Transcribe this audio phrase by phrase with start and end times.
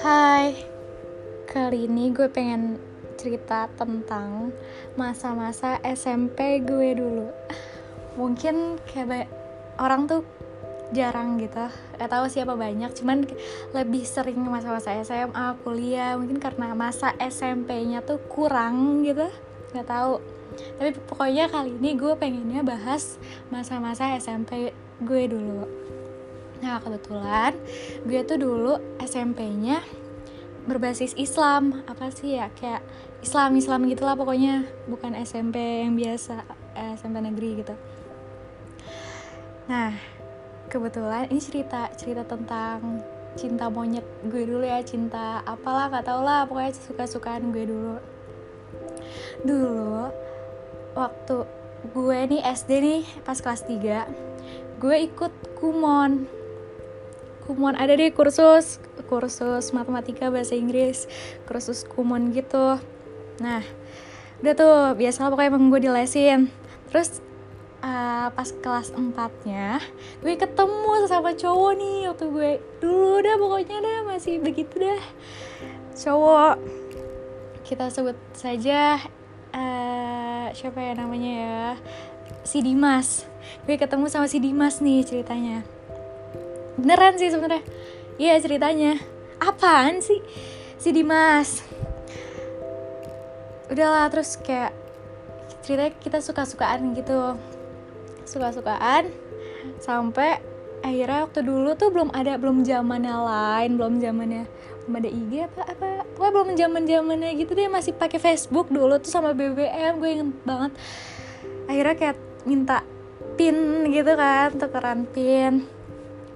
[0.00, 0.56] Hai,
[1.52, 2.80] kali ini gue pengen
[3.20, 4.56] cerita tentang
[4.96, 7.28] masa-masa SMP gue dulu.
[8.16, 9.28] Mungkin kayak
[9.76, 10.24] orang tuh
[10.96, 11.68] jarang gitu,
[12.00, 13.28] gak tahu siapa banyak, cuman
[13.76, 19.28] lebih sering masa-masa SMA, kuliah, mungkin karena masa SMP-nya tuh kurang gitu,
[19.76, 20.24] gak tahu.
[20.80, 23.20] Tapi pokoknya kali ini gue pengennya bahas
[23.52, 25.64] masa-masa SMP gue dulu.
[26.60, 27.56] Nah kebetulan
[28.04, 29.80] gue tuh dulu SMP-nya
[30.68, 31.80] berbasis Islam.
[31.88, 32.52] Apa sih ya?
[32.52, 32.84] Kayak
[33.24, 34.68] Islam Islam gitulah pokoknya.
[34.86, 35.56] Bukan SMP
[35.88, 36.44] yang biasa
[36.76, 37.74] eh, SMP negeri gitu.
[39.72, 39.96] Nah
[40.68, 43.02] kebetulan ini cerita cerita tentang
[43.40, 44.84] cinta monyet gue dulu ya.
[44.84, 47.96] Cinta apalah nggak tau lah pokoknya suka sukaan gue dulu.
[49.48, 50.12] Dulu
[50.92, 51.36] waktu
[51.96, 54.29] gue nih SD nih pas kelas 3
[54.80, 56.24] gue ikut kumon.
[57.44, 61.04] Kumon ada deh kursus kursus matematika bahasa Inggris
[61.44, 62.80] kursus kumon gitu.
[63.44, 63.62] Nah
[64.40, 66.48] udah tuh biasa pokoknya emang gue dilesin.
[66.88, 67.20] Terus
[67.84, 69.12] uh, pas kelas 4
[69.44, 69.84] nya
[70.24, 72.50] gue ketemu sama cowok nih waktu gue
[72.80, 75.02] dulu dah pokoknya dah masih begitu dah.
[75.92, 76.56] Cowok
[77.68, 78.96] kita sebut saja
[79.52, 81.68] uh, siapa ya namanya ya?
[82.40, 83.29] Si Dimas
[83.68, 85.62] gue ketemu sama si Dimas nih ceritanya.
[86.80, 87.64] Beneran sih sebenarnya.
[88.16, 88.96] Iya ceritanya.
[89.40, 90.20] Apaan sih
[90.80, 91.64] si Dimas?
[93.68, 94.72] Udahlah terus kayak
[95.64, 97.36] ceritanya kita suka-sukaan gitu.
[98.24, 99.12] Suka-sukaan
[99.80, 100.40] sampai
[100.80, 104.48] akhirnya waktu dulu tuh belum ada belum zamannya lain belum zamannya
[104.88, 105.88] belum ada IG apa apa.
[106.16, 110.30] Pokoknya belum zaman zamannya gitu deh masih pakai Facebook dulu tuh sama BBM gue inget
[110.48, 110.72] banget.
[111.68, 112.16] Akhirnya kayak
[112.48, 112.80] minta
[113.40, 115.64] pin gitu kan tukeran pin.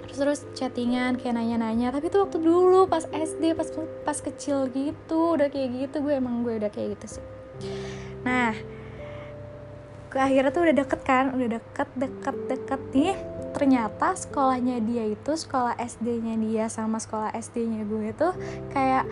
[0.08, 1.92] Terus chattingan kayak nanya-nanya.
[1.92, 3.68] Tapi itu waktu dulu pas SD pas
[4.08, 6.00] pas kecil gitu udah kayak gitu.
[6.00, 7.24] Gue emang gue udah kayak gitu sih.
[8.24, 8.56] Nah
[10.08, 12.80] ke akhirnya tuh udah deket kan udah deket deket deket.
[12.96, 13.20] Nih
[13.52, 18.32] ternyata sekolahnya dia itu sekolah SD-nya dia sama sekolah SD-nya gue tuh
[18.72, 19.04] kayak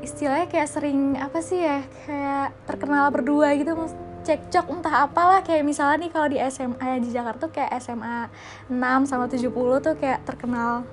[0.00, 3.76] istilahnya kayak sering apa sih ya kayak terkenal berdua gitu
[4.24, 5.40] cekcok entah apalah.
[5.42, 8.28] Kayak misalnya nih kalau di SMA di Jakarta tuh kayak SMA
[8.68, 9.50] 6 sama 70
[9.80, 10.84] tuh kayak terkenal.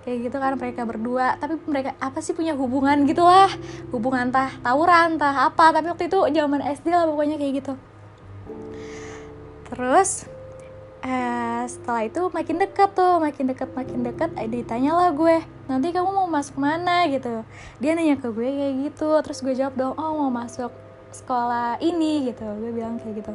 [0.00, 1.36] Kayak gitu kan mereka berdua.
[1.36, 3.52] Tapi mereka apa sih punya hubungan gitu lah
[3.92, 5.76] hubungan entah tawuran entah apa.
[5.76, 7.72] Tapi waktu itu zaman SD lah pokoknya kayak gitu.
[9.70, 10.26] Terus
[11.04, 15.94] eh, setelah itu makin deket tuh makin deket makin deket eh, ditanya lah gue nanti
[15.94, 17.06] kamu mau masuk mana?
[17.06, 17.44] Gitu.
[17.78, 19.10] Dia nanya ke gue kayak gitu.
[19.20, 22.46] Terus gue jawab dong oh mau masuk sekolah ini gitu.
[22.46, 23.32] Gue bilang kayak gitu.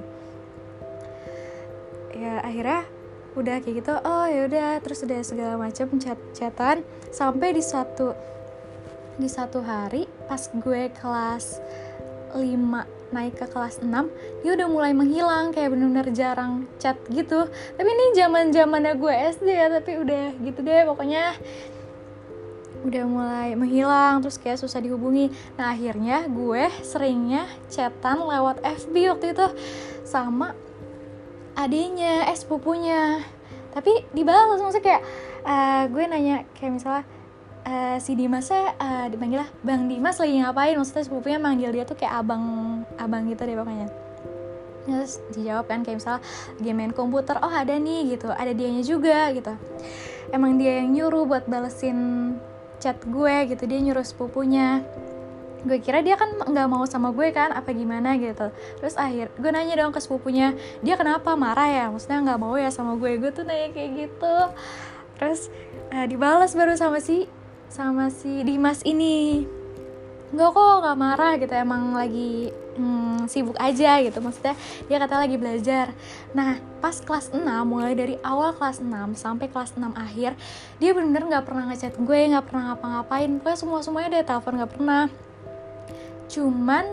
[2.16, 2.88] Ya akhirnya
[3.36, 8.16] udah kayak gitu oh ya udah terus udah segala macam chat chatan sampai di satu
[9.20, 11.60] di satu hari pas gue kelas
[12.32, 13.92] 5 naik ke kelas 6
[14.44, 17.48] dia udah mulai menghilang kayak bener-bener jarang chat gitu.
[17.48, 21.36] Tapi ini zaman zamannya gue SD ya tapi udah gitu deh pokoknya
[22.86, 25.34] udah mulai menghilang terus kayak susah dihubungi.
[25.58, 29.48] Nah akhirnya gue seringnya chatan lewat FB waktu itu
[30.06, 30.54] sama
[31.58, 33.24] adiknya eh sepupunya
[33.76, 35.04] tapi dibalas maksudnya kayak
[35.44, 37.04] uh, gue nanya kayak misalnya
[37.68, 40.80] uh, si Dimasnya uh, dipanggil lah Bang Dimas lagi ngapain?
[40.80, 42.44] Maksudnya sepupunya manggil dia tuh kayak abang
[42.96, 43.88] abang gitu deh pokoknya.
[44.86, 46.22] Terus dijawab kan kayak misalnya
[46.62, 48.30] lagi main komputer oh ada nih gitu.
[48.32, 49.54] Ada dianya juga gitu.
[50.30, 51.98] Emang dia yang nyuruh buat balesin
[52.86, 54.86] chat gue gitu dia nyuruh sepupunya.
[55.66, 58.54] Gue kira dia kan nggak mau sama gue kan apa gimana gitu.
[58.78, 60.54] Terus akhir gue nanya dong ke sepupunya
[60.86, 61.86] dia kenapa marah ya?
[61.90, 63.18] Maksudnya nggak mau ya sama gue?
[63.18, 64.38] Gue tuh nanya kayak gitu.
[65.18, 65.50] Terus
[65.90, 67.26] uh, dibalas baru sama si
[67.74, 69.50] sama si Dimas ini.
[70.30, 71.54] Nggak kok nggak marah gitu.
[71.58, 74.20] Emang lagi hmm, sibuk aja gitu.
[74.22, 74.56] Maksudnya
[74.86, 75.96] dia kata lagi belajar.
[76.36, 80.38] Nah pas kelas 6 mulai dari awal kelas 6 sampai kelas 6 akhir
[80.78, 83.30] dia bener-bener nggak pernah ngechat gue nggak pernah ngapa-ngapain.
[83.42, 85.04] Pokoknya semua semuanya dia telepon nggak pernah.
[86.30, 86.86] Cuman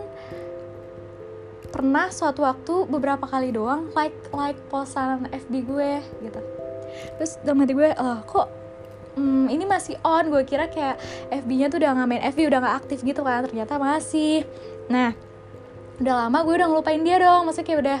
[1.73, 5.91] pernah suatu waktu beberapa kali doang like like posan FB gue
[6.21, 6.41] gitu.
[7.17, 8.47] Terus dalam hati gue oh kok
[9.17, 10.29] hmm, ini masih on?
[10.29, 11.01] Gue kira kayak
[11.33, 13.45] FB-nya tuh udah nggak main FB udah nggak aktif gitu kan.
[13.49, 14.45] Ternyata masih.
[14.85, 15.32] Nah
[16.01, 17.45] udah lama gue udah ngelupain dia dong.
[17.45, 17.99] Maksudnya kayak udah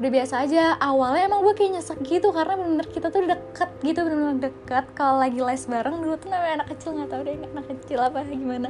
[0.00, 0.64] udah biasa aja.
[0.80, 4.84] Awalnya emang gue kayak nyesek gitu karena bener-bener kita tuh deket gitu bener-bener deket.
[4.96, 8.18] Kalau lagi les bareng dulu tuh namanya anak kecil nggak tahu deh anak kecil apa
[8.28, 8.68] gimana.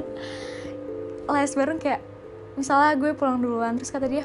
[1.25, 2.01] Les bareng kayak
[2.55, 4.23] misalnya gue pulang duluan terus kata dia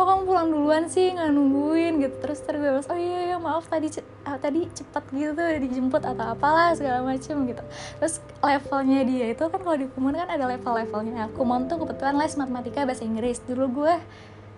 [0.00, 1.12] kok kamu pulang duluan sih?
[1.12, 2.16] Nggak nungguin gitu.
[2.24, 3.92] Terus terus gue oh iya, iya maaf tadi
[4.24, 7.60] ah, tadi cepet gitu dijemput atau apalah segala macem gitu.
[8.00, 11.28] Terus levelnya dia itu kan kalau di kumon kan ada level-levelnya.
[11.36, 13.44] Kumon tuh kebetulan les matematika bahasa Inggris.
[13.44, 13.94] Dulu gue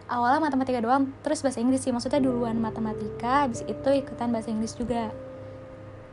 [0.06, 1.90] awalnya matematika doang terus bahasa Inggris sih.
[1.90, 5.10] Maksudnya duluan matematika habis itu ikutan bahasa Inggris juga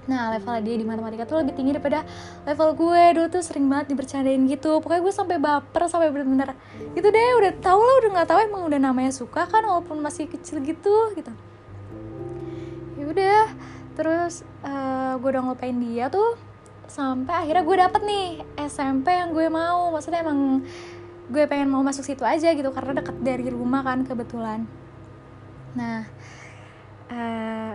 [0.05, 2.05] Nah level dia di matematika tuh lebih tinggi daripada
[2.47, 3.03] level gue.
[3.17, 4.79] Dulu tuh sering banget dibercandain gitu.
[4.79, 6.55] Pokoknya gue sampai baper sampai bener-bener
[6.95, 10.29] Gitu deh udah tau lah udah gak tau emang udah namanya suka kan Walaupun masih
[10.31, 11.31] kecil gitu gitu.
[12.95, 13.43] Ya udah
[13.99, 16.39] terus uh, gue udah ngelupain dia tuh
[16.89, 18.25] sampai akhirnya gue dapet nih
[18.69, 19.91] SMP yang gue mau.
[19.91, 20.63] Maksudnya emang
[21.29, 24.65] gue pengen mau masuk situ aja gitu karena deket dari rumah kan kebetulan.
[25.77, 26.09] Nah
[27.13, 27.73] uh,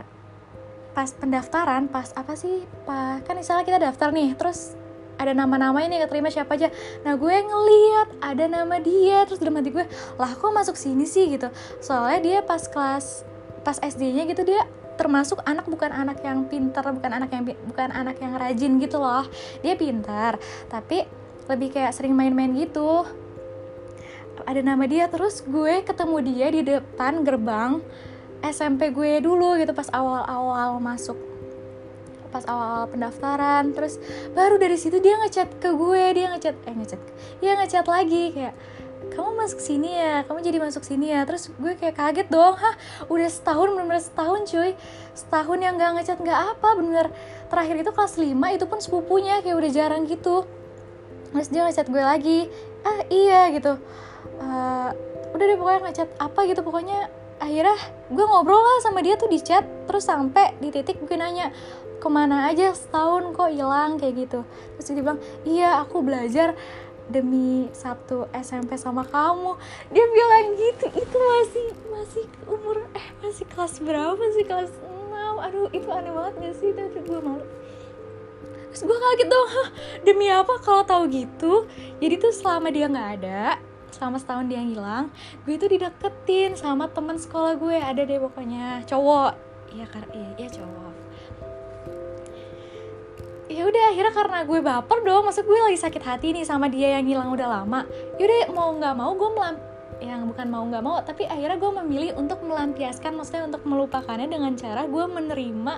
[0.94, 4.78] pas pendaftaran pas apa sih pas kan misalnya kita daftar nih terus
[5.18, 6.68] ada nama-nama ini keterima siapa aja.
[7.06, 9.86] Nah gue ngeliat ada nama dia terus dalam hati gue
[10.18, 11.30] lah kok masuk sini sih?
[11.30, 11.48] gitu.
[11.78, 13.22] Soalnya dia pas kelas
[13.64, 18.16] pas SD-nya gitu dia termasuk anak bukan anak yang pintar bukan anak yang bukan anak
[18.20, 19.26] yang rajin gitu loh.
[19.62, 20.38] Dia pintar
[20.68, 21.06] tapi
[21.46, 23.06] lebih kayak sering main-main gitu.
[24.44, 27.80] Ada nama dia terus gue ketemu dia di depan gerbang
[28.44, 31.16] SMP gue dulu gitu pas awal-awal masuk
[32.34, 33.70] pas awal-awal pendaftaran.
[33.70, 34.02] Terus
[34.34, 37.00] baru dari situ dia ngechat ke gue dia ngechat eh ngechat
[37.38, 38.54] dia ngechat lagi kayak
[39.04, 41.22] kamu masuk sini ya kamu jadi masuk sini ya.
[41.22, 42.74] Terus gue kayak kaget dong hah
[43.06, 44.74] udah setahun bener-bener setahun cuy.
[45.14, 47.06] Setahun yang gak ngecat gak apa bener.
[47.46, 50.42] Terakhir itu kelas 5 itu pun sepupunya kayak udah jarang gitu.
[51.30, 52.50] Terus dia ngecat gue lagi
[52.82, 53.78] ah iya gitu.
[54.42, 54.90] Uh,
[55.38, 56.60] udah deh pokoknya ngecat apa gitu.
[56.66, 57.06] Pokoknya
[57.42, 57.76] akhirnya
[58.10, 61.50] gue ngobrol lah sama dia tuh di chat terus sampai di titik gue nanya
[62.04, 63.96] ke mana aja setahun kok hilang?
[63.96, 64.40] Kayak gitu.
[64.76, 66.52] Terus dia bilang iya aku belajar
[67.08, 69.56] demi satu SMP sama kamu.
[69.88, 74.44] Dia bilang gitu itu masih masih umur eh masih kelas berapa sih?
[74.44, 76.70] Kelas 6 aduh itu aneh banget gak sih?
[76.76, 77.44] Tapi gue malu.
[78.74, 79.48] Terus gue kaget dong
[80.04, 81.64] demi apa kalau tahu gitu?
[82.04, 83.56] Jadi tuh selama dia nggak ada
[83.94, 85.14] selama setahun dia ngilang
[85.46, 88.82] gue itu dideketin sama teman sekolah gue ada deh pokoknya.
[88.90, 89.32] Cowok.
[89.70, 90.92] Iya kar iya, iya cowok.
[93.44, 96.98] Ya udah akhirnya karena gue baper dong masa gue lagi sakit hati nih sama dia
[96.98, 97.86] yang hilang udah lama.
[98.18, 99.56] Yaudah mau nggak mau gue melam
[100.02, 104.52] yang bukan mau nggak mau tapi akhirnya gue memilih untuk melampiaskan maksudnya untuk melupakannya dengan
[104.58, 105.74] cara gue menerima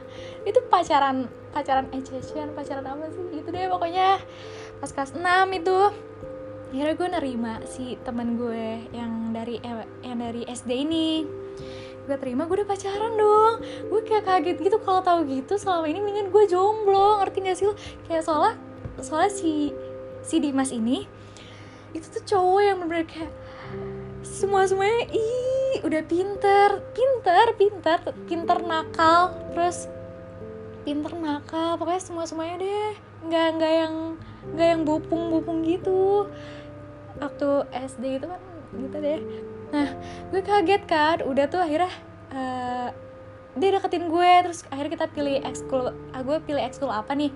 [0.49, 3.23] itu pacaran pacaran ecesian pacaran apa sih?
[3.35, 4.19] Gitu deh pokoknya.
[4.81, 5.25] Pas kelas 6
[5.57, 5.77] itu
[6.71, 11.25] akhirnya gue nerima si teman gue yang dari eh, yang dari SD ini.
[12.07, 13.55] Gue terima gue udah pacaran dong.
[13.91, 17.67] Gue kayak kaget gitu kalau tahu gitu selama ini mendingan gue jomblo ngerti gak sih
[17.67, 17.75] lo?
[18.07, 18.55] Kayak soalnya
[19.03, 19.71] soalnya si
[20.27, 21.07] si Dimas ini
[21.95, 23.33] itu tuh cowok yang bener-bener kayak
[24.27, 27.99] semua semuanya ih udah pinter pinter pinter
[28.29, 29.89] pinter nakal terus
[30.87, 32.95] pinter nakal pokoknya semua semuanya deh.
[33.27, 33.95] Nggak nggak yang
[34.55, 36.31] nggak yang bopung bopung gitu.
[37.19, 38.39] Waktu SD itu kan
[38.71, 39.21] gitu deh.
[39.75, 39.89] Nah
[40.31, 41.91] gue kaget kan udah tuh akhirnya
[42.31, 42.89] uh,
[43.59, 47.35] dia deketin gue terus akhirnya kita pilih ekskul ah, gue pilih ekskul apa nih?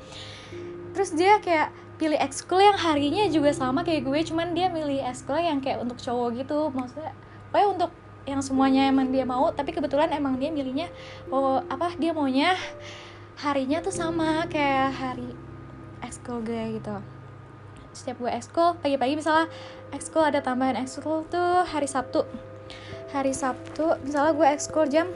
[0.94, 5.42] Terus dia kayak pilih ekskul yang harinya juga sama kayak gue cuman dia milih ekskul
[5.42, 6.70] yang kayak untuk cowok gitu.
[6.70, 7.10] Maksudnya
[7.50, 7.90] kayak untuk
[8.28, 10.92] yang semuanya emang dia mau tapi kebetulan emang dia milihnya
[11.32, 12.52] oh apa dia maunya
[13.40, 15.32] harinya tuh sama kayak hari
[16.04, 16.96] ekskul gue gitu.
[17.96, 19.48] Setiap gue ekskul pagi-pagi misalnya
[19.96, 22.28] ekskul ada tambahan ekskul tuh hari Sabtu.
[23.16, 25.08] Hari Sabtu misalnya gue ekskul jam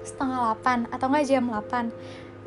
[0.00, 1.92] setengah 8 atau enggak jam 8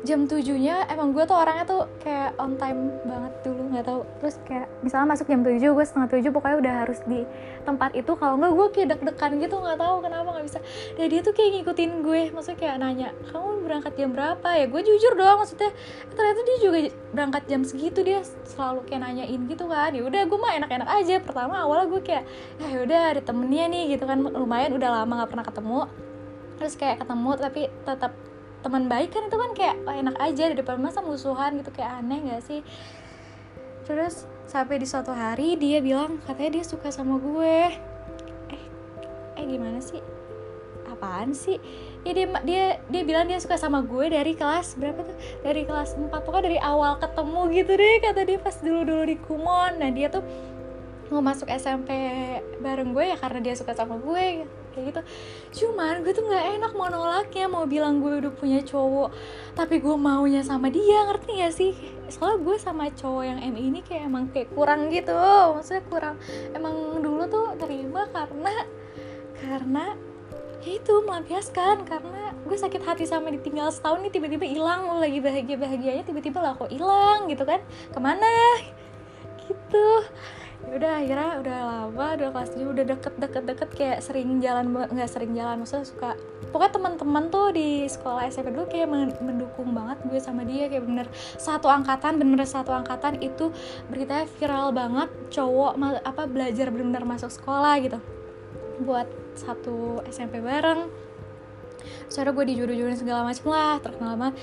[0.04, 4.00] jam tujuhnya emang gue tuh orangnya tuh kayak on time banget dulu nggak tahu.
[4.20, 7.24] Terus kayak misalnya masuk jam tujuh gue setengah tujuh pokoknya udah harus di
[7.64, 8.12] tempat itu.
[8.12, 10.58] Kalau nggak gue kayak deg-degan gitu nggak tahu kenapa nggak bisa.
[11.00, 14.66] Dan dia tuh kayak ngikutin gue maksudnya kayak nanya kamu berangkat jam berapa ya?
[14.68, 15.72] Gue jujur doang maksudnya.
[16.12, 16.78] Ternyata dia juga
[17.16, 19.90] berangkat jam segitu dia selalu kayak nanyain gitu kan.
[19.96, 21.16] Ya udah gue mah enak-enak aja.
[21.24, 22.24] Pertama awalnya gue kayak
[22.60, 24.20] ya udah ada temennya nih gitu kan.
[24.20, 25.80] Lumayan udah lama nggak pernah ketemu.
[26.60, 28.12] Terus kayak ketemu tapi tetap
[28.64, 31.68] teman baik kan itu kan kayak oh, enak aja di depan masa musuhan gitu.
[31.76, 32.60] Kayak aneh gak sih?
[33.84, 37.58] Terus sampai di suatu hari dia bilang katanya dia suka sama gue.
[38.48, 38.64] Eh
[39.36, 40.00] eh gimana sih?
[40.88, 41.60] Apaan sih?
[42.08, 45.16] Ya dia dia dia bilang dia suka sama gue dari kelas berapa tuh?
[45.44, 49.16] Dari kelas 4 pokoknya dari awal ketemu gitu deh kata dia pas dulu dulu di
[49.20, 49.76] Kumon.
[49.76, 50.24] Nah dia tuh
[51.12, 51.92] mau masuk SMP
[52.64, 55.00] bareng gue ya karena dia suka sama gue kayak gitu.
[55.62, 59.14] Cuman gue tuh nggak enak mau nolaknya mau bilang gue udah punya cowok
[59.54, 61.72] tapi gue maunya sama dia ngerti gak sih?
[62.10, 65.14] Soalnya gue sama cowok yang M ini kayak emang kayak kurang gitu.
[65.54, 66.16] Maksudnya kurang
[66.52, 68.54] emang dulu tuh terima karena
[69.38, 69.84] karena
[70.66, 71.86] ya itu melampiaskan.
[71.86, 76.42] Karena gue sakit hati sama ditinggal setahun nih tiba-tiba hilang lo lagi bahagia bahagianya tiba-tiba
[76.42, 77.62] lah kok hilang gitu kan.
[77.94, 78.58] Ke mana?
[79.46, 79.86] Gitu
[80.72, 85.10] udah akhirnya udah lama udah kelas 7 udah deket deket deket kayak sering jalan nggak
[85.10, 86.10] sering jalan maksudnya suka
[86.50, 88.88] pokoknya teman-teman tuh di sekolah SMP dulu kayak
[89.20, 91.06] mendukung banget gue sama dia kayak bener
[91.36, 93.52] satu angkatan bener satu angkatan itu
[93.92, 97.98] beritanya viral banget cowok apa belajar bener-bener masuk sekolah gitu.
[98.82, 100.88] Buat satu SMP bareng
[102.08, 104.38] secara gue dijodoh-jodohin segala macem lah terkenal banget.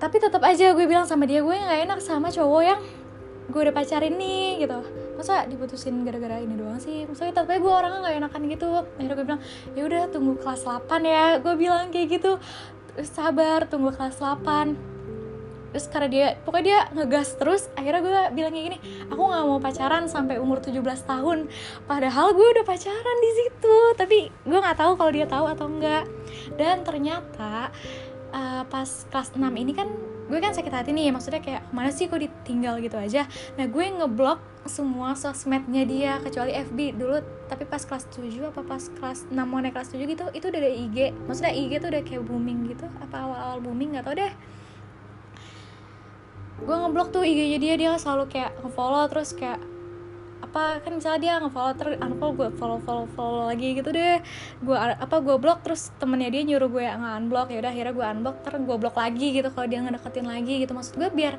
[0.00, 2.80] Tapi tetap aja gue bilang sama dia gue nggak enak sama cowok yang
[3.50, 4.78] gue udah pacarin nih gitu.
[5.18, 7.04] Masa diputusin gara-gara ini doang sih?
[7.04, 8.68] Maksudnya tapi gue orangnya nggak enakan gitu.
[8.96, 9.42] Akhirnya gue bilang
[9.74, 11.26] ya udah tunggu kelas 8 ya.
[11.42, 12.32] Gue bilang kayak gitu.
[13.02, 14.90] Sabar tunggu kelas 8
[15.70, 19.62] terus karena dia pokoknya dia ngegas terus akhirnya gue bilang kayak gini aku nggak mau
[19.62, 21.46] pacaran sampai umur 17 tahun.
[21.86, 26.10] Padahal gue udah pacaran di situ tapi gue nggak tahu kalau dia tahu atau enggak
[26.58, 27.70] dan ternyata
[28.34, 29.86] uh, pas kelas 6 ini kan
[30.30, 33.26] gue kan sakit hati nih maksudnya kayak mana sih kok ditinggal gitu aja?
[33.58, 34.38] Nah gue ngeblok
[34.70, 37.18] semua sosmednya dia kecuali FB dulu
[37.50, 40.60] tapi pas kelas 7 apa pas kelas 6 mau naik kelas 7 gitu itu udah
[40.62, 40.96] ada IG
[41.26, 44.32] maksudnya IG tuh udah kayak booming gitu apa awal-awal booming gak tau deh.
[46.60, 49.58] Gue ngeblok tuh IG-nya dia dia selalu kayak ngefollow terus kayak
[50.40, 54.18] apa kan misalnya dia nge-follow ter unfollow gue follow follow follow lagi gitu deh.
[54.64, 58.06] Gue apa gue blok terus temennya dia nyuruh gue nggak unblock ya udah akhirnya gue
[58.16, 60.72] unblock ter gue blok lagi gitu kalau dia ngedeketin lagi gitu.
[60.72, 61.34] Maksud gue biar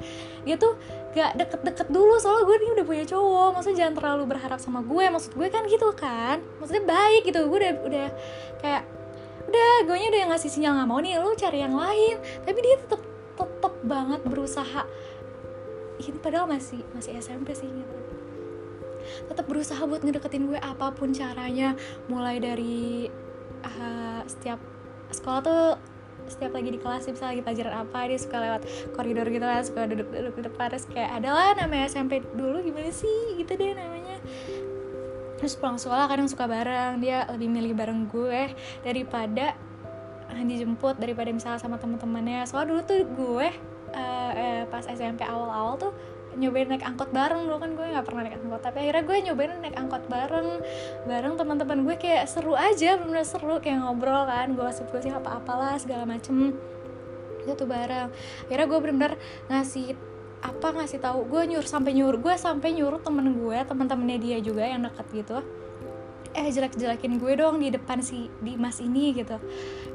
[0.46, 0.78] dia tuh
[1.12, 3.50] gak deket-deket dulu soalnya gue ini udah punya cowok.
[3.58, 6.38] Maksudnya jangan terlalu berharap sama gue maksud gue kan gitu kan.
[6.62, 7.40] Maksudnya baik gitu.
[7.50, 8.08] Gue udah udah
[8.62, 8.84] kayak
[9.52, 12.16] udah gue nya udah ngasih sinyal nggak mau nih lu cari yang lain.
[12.46, 13.02] Tapi dia tetep
[13.36, 14.86] tetep banget berusaha.
[16.02, 18.01] Ini padahal masih masih SMP sih gitu
[19.28, 21.76] tetap berusaha buat ngedeketin gue apa pun caranya.
[22.08, 23.08] Mulai dari
[23.66, 24.60] uh, setiap
[25.12, 25.66] sekolah tuh
[26.30, 28.62] setiap lagi di kelas bisa lagi pelajaran apa dia suka lewat
[28.96, 33.36] koridor gitu kan suka duduk-duduk di depan terus kayak adalah namanya SMP dulu gimana sih?
[33.36, 34.22] Gitu deh namanya.
[35.42, 38.54] Terus pulang sekolah kadang suka bareng dia lebih milih bareng gue
[38.86, 39.58] daripada
[40.32, 43.48] dijemput daripada misalnya sama teman-temannya soalnya dulu tuh gue
[43.92, 45.92] uh, eh, pas SMP awal-awal tuh
[46.38, 48.62] nyobain naik angkot bareng dulu kan gue nggak pernah naik angkot.
[48.64, 50.50] Tapi akhirnya gue nyobain naik angkot bareng
[51.08, 55.42] bareng teman-teman gue kayak seru aja bener seru kayak ngobrol kan gue gosip sih apa
[55.42, 56.56] apalah segala macem.
[57.44, 58.10] Itu tuh bareng.
[58.48, 59.14] Akhirnya gue bener-bener
[59.52, 59.98] ngasih
[60.42, 61.28] apa ngasih tahu.
[61.28, 65.40] Gue nyuruh sampai nyuruh gue sampai nyuruh temen gue teman-temannya dia juga yang deket gitu
[66.32, 69.36] eh jelek-jelekin gue dong di depan si Dimas ini gitu.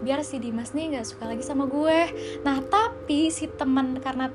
[0.05, 2.13] Biar si Dimas nih nggak suka lagi sama gue.
[2.45, 4.29] Nah tapi si teman karena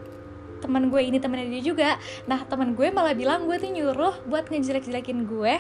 [0.62, 1.90] teman gue ini temennya dia juga.
[2.30, 5.54] Nah teman gue malah bilang gue tuh nyuruh buat ngejelek-jelekin gue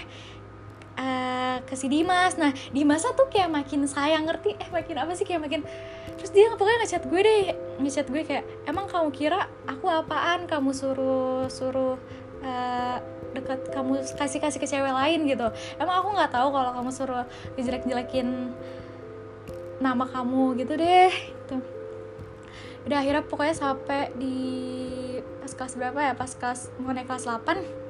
[1.01, 2.37] uh, ke si Dimas.
[2.37, 4.55] Nah Dimas tuh kayak makin sayang ngerti?
[4.61, 5.25] Eh makin apa sih?
[5.25, 5.61] Kayak makin
[6.21, 7.41] terus dia pokoknya ngechat gue deh
[7.81, 10.45] ngechat gue kayak emang kamu kira aku apaan?
[10.45, 11.97] Kamu suruh suruh
[12.45, 12.97] uh,
[13.31, 15.47] dekat kamu kasih kasih ke cewek lain gitu.
[15.81, 17.25] Emang aku nggak tahu kalau kamu suruh
[17.57, 18.53] ngejelek jelekin
[19.81, 21.09] nama kamu gitu deh.
[21.49, 21.80] Tuh
[22.85, 24.37] udah akhirnya pokoknya sampai di
[25.41, 26.13] pas kelas berapa ya?
[26.17, 27.81] Pas kelas mau naik kelas 8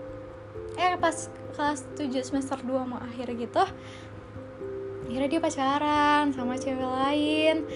[0.80, 1.16] eh pas
[1.56, 3.64] kelas 7 semester 2 mau akhir gitu.
[5.08, 7.68] Akhirnya dia pacaran sama cewek lain.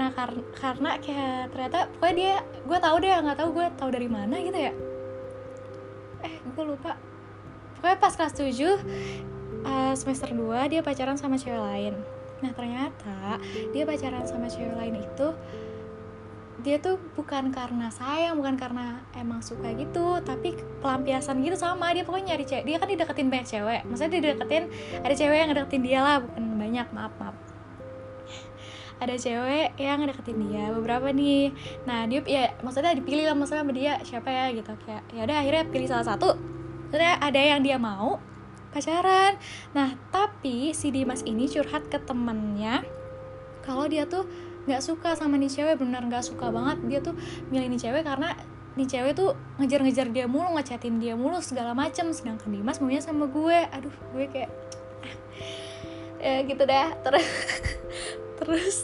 [0.00, 4.08] Nah kar karena kayak ternyata pokoknya dia gue tahu deh nggak tahu gue tahu dari
[4.08, 4.72] mana gitu ya.
[6.24, 6.96] Eh gue lupa.
[7.76, 8.76] Pokoknya pas kelas 7 uh,
[9.64, 11.94] eh, semester 2 dia pacaran sama cewek lain.
[12.40, 13.36] Nah ternyata
[13.76, 15.28] dia pacaran sama cewek lain itu
[16.60, 22.04] dia tuh bukan karena sayang bukan karena emang suka gitu tapi pelampiasan gitu sama dia.
[22.04, 22.64] Pokoknya nyari cewek.
[22.68, 23.80] Dia kan dideketin banyak cewek.
[23.88, 24.64] Maksudnya dia deketin
[25.00, 26.16] ada cewek yang deketin dia lah.
[26.22, 27.36] Bukan banyak maaf maaf.
[29.00, 31.56] Ada cewek yang deketin dia beberapa nih.
[31.88, 34.72] Nah dia ya maksudnya dipilih lah maksudnya sama dia siapa ya gitu.
[34.84, 36.36] Kayak ya udah akhirnya pilih salah satu.
[36.92, 38.20] Terus ada yang dia mau
[38.76, 39.40] pacaran.
[39.72, 42.84] Nah tapi si Dimas ini curhat ke temennya.
[43.64, 47.16] Kalau dia tuh nggak suka sama nih cewek benar nggak suka banget dia tuh
[47.48, 48.36] milih nih cewek karena
[48.78, 52.10] nih cewek tuh ngejar-ngejar dia mulu ngechatin dia mulu segala macem.
[52.14, 53.58] Sedangkan Dimas maunya sama gue.
[53.74, 54.50] Aduh gue kayak
[56.24, 56.94] ya gitu dah.
[57.02, 57.26] Terus
[58.38, 58.78] terus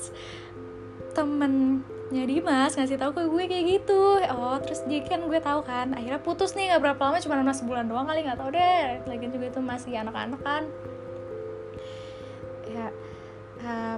[1.14, 4.02] temennya Dimas ngasih tahu ke gue kayak gitu.
[4.35, 7.52] Oh terus dia kan gue tahu kan akhirnya putus nih nggak berapa lama cuma lama
[7.54, 9.06] sebulan doang kali nggak tahu deh.
[9.06, 10.64] Lagi juga itu masih anak-anak kan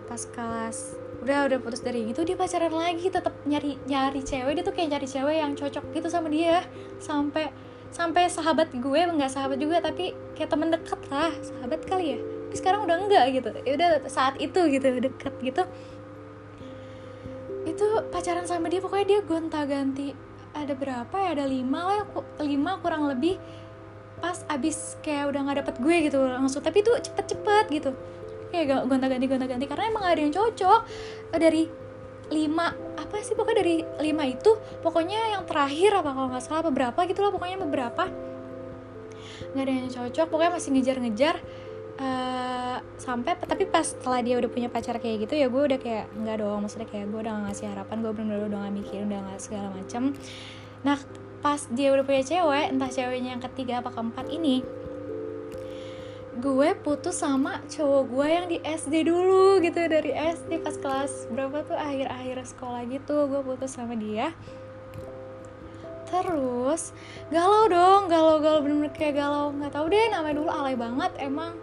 [0.06, 0.96] pas kelas.
[1.18, 4.52] Udah udah putus dari itu dia pacaran lagi tetap nyari nyari cewek.
[4.58, 6.64] Dia tuh kayak nyari cewek yang cocok gitu sama dia.
[7.02, 7.50] Sampai
[7.88, 11.32] sampai sahabat gue nggak sahabat juga tapi kayak temen deket lah.
[11.42, 12.18] Sahabat kali ya.
[12.20, 13.48] Tapi sekarang udah enggak gitu.
[13.66, 15.62] Ya udah saat itu gitu deket gitu.
[17.68, 20.16] Itu pacaran sama dia pokoknya dia gonta ganti
[20.56, 21.36] ada berapa ya?
[21.36, 22.00] Ada lima lah
[22.40, 23.36] lima kurang lebih.
[24.18, 26.62] Pas abis kayak udah nggak dapet gue gitu langsung.
[26.62, 27.92] Tapi itu cepet-cepet gitu
[28.50, 30.80] kayak gonta ganti gonta ganti karena emang gak ada yang cocok.
[31.36, 31.62] Dari
[32.28, 34.52] lima apa sih pokoknya dari lima itu
[34.84, 38.04] pokoknya yang terakhir apa kalau nggak salah beberapa gitu lah pokoknya beberapa
[39.56, 41.36] nggak ada yang cocok pokoknya masih ngejar-ngejar
[41.98, 46.12] uh, sampai tapi pas setelah dia udah punya pacar kayak gitu ya gue udah kayak
[46.20, 49.18] nggak dong maksudnya kayak gue udah gak ngasih harapan gue bener-bener udah gak mikir udah
[49.24, 50.02] gak segala macam
[50.84, 50.98] nah
[51.38, 54.62] pas dia udah punya cewek entah ceweknya yang ketiga apa keempat ini
[56.38, 61.66] gue putus sama cowok gue yang di SD dulu gitu dari SD pas kelas berapa
[61.66, 64.30] tuh akhir-akhir sekolah gitu gue putus sama dia.
[66.06, 66.94] Terus
[67.34, 71.58] galau dong galau galau bener-bener kayak galau nggak tahu deh namanya dulu alay banget emang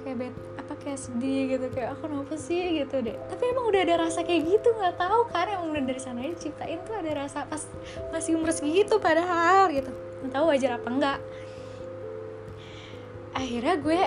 [0.00, 2.80] kayak bet apa kayak sedih gitu kayak aku kenapa sih?
[2.80, 3.16] gitu deh.
[3.28, 6.48] Tapi emang udah ada rasa kayak gitu nggak tahu kan emang udah dari sana aja
[6.48, 7.60] ciptain tuh ada rasa pas
[8.08, 9.92] masih umur segitu padahal gitu.
[10.24, 11.20] Nggak tahu wajar apa enggak
[13.46, 14.00] akhirnya gue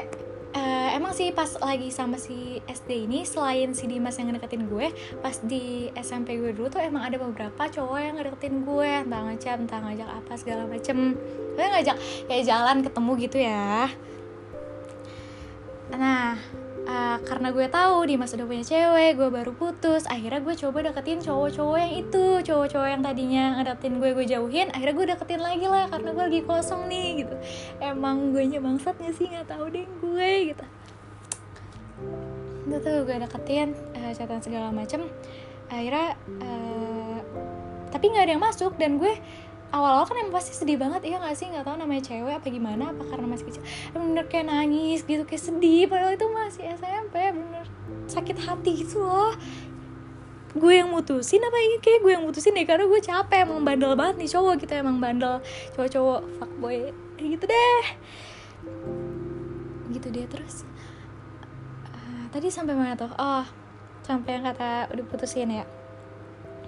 [0.52, 4.92] uh, emang sih pas lagi sama si SD ini selain si Dimas yang ngedeketin gue
[5.24, 9.56] pas di SMP gue dulu tuh emang ada beberapa cowok yang ngedeketin gue entah ngajak
[9.64, 11.16] entah ngajak apa segala macem.
[11.56, 11.96] Gue ngajak
[12.28, 13.88] kayak jalan ketemu gitu ya.
[15.96, 16.36] Nah
[16.90, 21.22] uh, karena gue tahu Dimas udah punya cewek gue baru putus akhirnya gue coba deketin
[21.22, 25.86] cowok-cowok yang itu cowok-cowok yang tadinya ngedeketin gue gue jauhin akhirnya gue deketin lagi lah
[25.88, 27.36] karena gue lagi kosong nih gitu.
[27.78, 30.66] Emang gue nya bangsat gak sih nggak tahu deh gue gitu.
[32.66, 35.06] Itu tuh gue deketin uh, catatan segala macem.
[35.70, 37.18] Akhirnya uh,
[37.94, 39.14] tapi nggak ada yang masuk dan gue
[39.70, 41.48] awal-awal kan emang pasti sedih banget iya gak sih?
[41.50, 43.64] Nggak tahu namanya cewek apa gimana apa karena masih kecil.
[43.94, 47.66] Bener kayak nangis gitu kayak sedih padahal itu masih SMP bener.
[48.10, 49.34] Sakit hati gitu loh.
[50.58, 53.94] Gue yang mutusin apa ini kayak gue yang mutusin deh karena gue capek emang bandel
[53.94, 55.38] banget nih cowok gitu emang bandel
[55.78, 56.90] cowok-cowok fuckboy.
[57.22, 57.84] Gitu deh.
[59.94, 60.66] Gitu dia terus
[61.86, 63.14] uh, tadi sampai mana tuh?
[63.16, 63.46] Oh
[64.10, 65.79] sampai yang kata udah putusin ya ya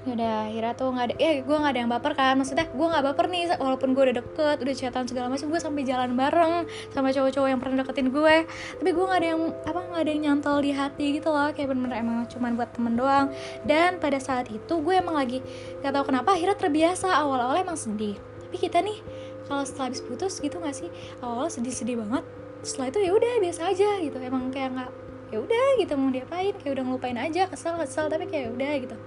[0.01, 2.33] udah akhirnya tuh nggak ada ya gue nggak ada yang baper kan.
[2.33, 5.83] Maksudnya gue nggak baper nih walaupun gue udah deket udah chatan segala macam gue sampai
[5.85, 6.53] jalan bareng
[6.89, 8.35] sama cowok-cowok yang pernah deketin gue.
[8.81, 11.49] Tapi gue nggak ada yang apa nggak ada yang nyantol di hati gitu loh.
[11.53, 13.27] Kayak bener-bener emang cuman buat temen doang.
[13.61, 15.45] Dan pada saat itu gue emang lagi
[15.85, 17.07] nggak tahu kenapa akhirnya terbiasa.
[17.21, 18.17] Awal-awal emang sedih.
[18.17, 18.97] Tapi kita nih
[19.45, 20.89] kalau setelah habis putus gitu nggak sih?
[21.21, 22.25] Awal sedih-sedih banget.
[22.65, 24.17] Setelah itu ya udah biasa aja gitu.
[24.17, 24.91] Emang kayak nggak
[25.29, 26.57] ya udah gitu mau diapain?
[26.57, 28.97] Kayak udah ngelupain aja kesel kesel tapi kayak ya udah gitu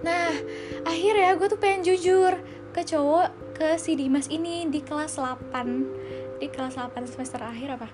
[0.00, 0.32] Nah,
[0.88, 2.32] akhirnya gue tuh pengen jujur
[2.72, 7.88] ke cowok ke si Dimas ini di kelas 8 di kelas 8 semester akhir apa?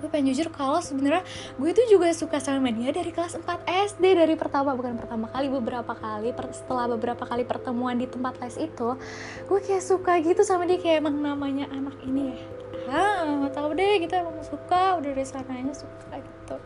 [0.00, 1.20] Gue pengen jujur kalau sebenarnya
[1.60, 3.44] gue itu juga suka sama dia dari kelas 4
[3.92, 8.56] SD dari pertama bukan pertama kali beberapa kali setelah beberapa kali pertemuan di tempat les
[8.56, 8.96] itu
[9.44, 12.40] gue kayak suka gitu sama dia kayak emang namanya anak ini ya.
[12.88, 16.56] Ah tahu deh gitu emang suka udah dari sananya suka gitu.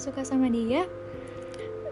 [0.00, 0.88] Suka sama dia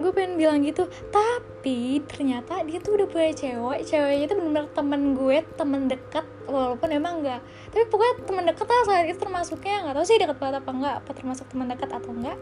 [0.01, 3.85] gue pengen bilang gitu tapi ternyata dia tuh udah punya cewek.
[3.85, 8.83] Ceweknya itu bener-bener temen gue temen deket walaupun emang enggak tapi pokoknya temen deket lah
[8.89, 12.11] saat itu termasuknya nggak tahu sih deket banget apa enggak apa termasuk temen deket atau
[12.11, 12.39] enggak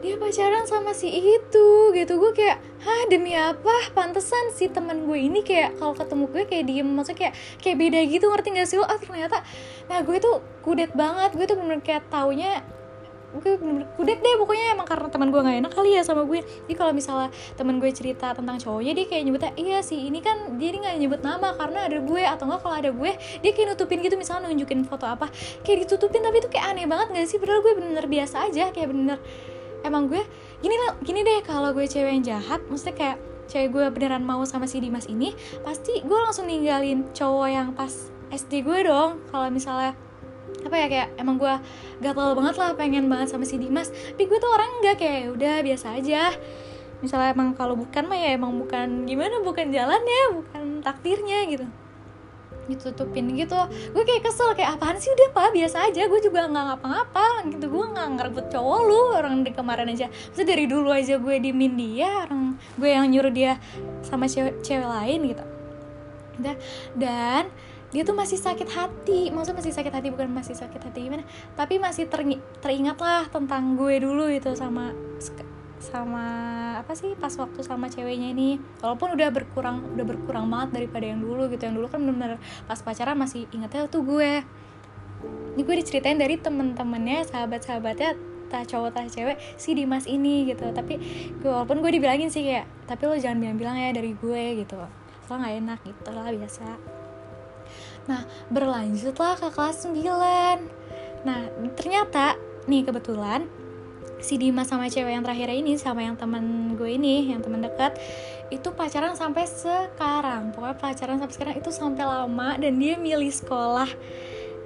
[0.00, 2.12] dia pacaran sama si itu gitu.
[2.16, 3.92] Gue kayak hah demi apa?
[3.92, 6.88] Pantesan si temen gue ini kayak kalau ketemu gue kayak diem.
[6.88, 8.88] Maksudnya kayak kayak beda gitu ngerti gak sih lo?
[8.88, 9.44] Ah ternyata
[9.92, 11.36] nah gue tuh kudet banget.
[11.36, 12.64] Gue tuh -bener kayak taunya
[13.30, 13.52] gue
[13.94, 16.42] kudet deh pokoknya emang karena teman gue gak enak kali ya sama gue.
[16.42, 20.58] Jadi kalau misalnya teman gue cerita tentang cowoknya dia kayak nyebutnya iya sih ini kan
[20.58, 23.12] dia nggak nyebut nama karena ada gue atau enggak kalau ada gue
[23.42, 25.30] dia kayak nutupin gitu misalnya nunjukin foto apa
[25.62, 27.38] kayak ditutupin tapi itu kayak aneh banget gak sih?
[27.38, 29.18] Padahal gue bener-bener biasa aja kayak bener
[29.86, 30.22] emang gue
[30.60, 33.16] gini gini deh kalau gue cewek yang jahat maksudnya kayak
[33.48, 35.32] cewek gue beneran mau sama si Dimas ini
[35.64, 39.96] pasti gue langsung ninggalin cowok yang pas SD gue dong kalau misalnya
[40.60, 41.54] apa ya kayak emang gue
[42.04, 43.88] gatel banget lah pengen banget sama si Dimas.
[43.88, 46.22] Tapi gue tuh orang enggak kayak ya udah biasa aja.
[47.00, 51.66] Misalnya emang kalau bukan mah ya emang bukan gimana bukan jalannya bukan takdirnya gitu.
[52.68, 53.56] Ditutupin gitu.
[53.96, 55.48] Gue kayak kesel kayak apaan sih udah pak?
[55.56, 57.66] Biasa aja gue juga nggak ngapa-ngapa gitu.
[57.72, 60.12] Gue nggak ngerebut cowok lu orang di kemarin aja.
[60.12, 63.56] Maksudnya dari dulu aja gue dimin dia orang gue yang nyuruh dia
[64.04, 65.44] sama cewek, cewek lain gitu.
[66.94, 67.48] Dan
[67.90, 69.34] dia tuh masih sakit hati.
[69.34, 71.26] Maksudnya masih sakit hati bukan masih sakit hati gimana?
[71.58, 72.06] Tapi masih
[72.62, 74.94] teringat lah tentang gue dulu itu sama
[75.80, 76.26] sama
[76.76, 78.62] apa sih pas waktu sama ceweknya ini.
[78.78, 81.66] Walaupun udah berkurang udah berkurang banget daripada yang dulu gitu.
[81.66, 82.38] Yang dulu kan bener-bener
[82.70, 84.46] pas pacaran masih ingetnya tuh gue.
[85.58, 88.16] Ini gue diceritain dari temen-temennya sahabat-sahabatnya
[88.50, 90.62] entah cowok entah cewek si Dimas ini gitu.
[90.70, 90.94] Tapi
[91.42, 94.78] gue walaupun gue dibilangin sih kayak tapi lo jangan bilang-bilang ya dari gue gitu.
[95.26, 96.89] Soalnya nggak enak gitu lah biasa
[98.10, 100.02] nah berlanjutlah ke kelas 9
[101.22, 101.46] nah
[101.78, 102.34] ternyata
[102.66, 103.46] nih kebetulan
[104.20, 107.96] si Dimas sama cewek yang terakhir ini sama yang teman gue ini yang teman dekat
[108.50, 110.50] itu pacaran sampai sekarang.
[110.50, 113.88] Pokoknya pacaran sampai sekarang itu sampai lama dan dia milih sekolah.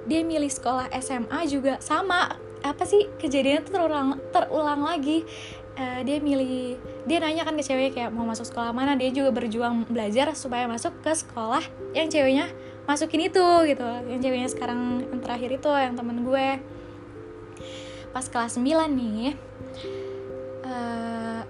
[0.09, 2.33] Dia milih sekolah SMA juga sama.
[2.65, 5.21] Apa sih kejadiannya tuh terulang terulang lagi.
[5.75, 8.97] Uh, dia milih dia nanya kan ke cewek kayak mau masuk sekolah mana?
[8.97, 11.61] Dia juga berjuang belajar supaya masuk ke sekolah
[11.93, 12.49] yang ceweknya
[12.85, 13.89] masukin itu gitu.
[14.09, 16.47] Yang ceweknya sekarang yang terakhir itu yang temen gue.
[18.15, 18.63] Pas kelas 9
[18.95, 19.35] nih
[20.63, 21.41] uh,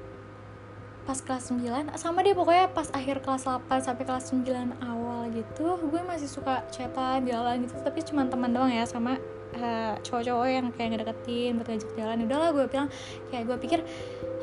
[1.05, 5.77] pas kelas 9 sama dia pokoknya pas akhir kelas 8 sampai kelas 9 awal gitu
[5.77, 7.77] gue masih suka chatan jalan gitu.
[7.85, 9.21] Tapi cuma teman doang ya sama
[9.53, 12.87] uh, cowok-cowok yang kayak ngedeketin buat ngajak jalan udahlah gue bilang
[13.29, 13.79] kayak gue pikir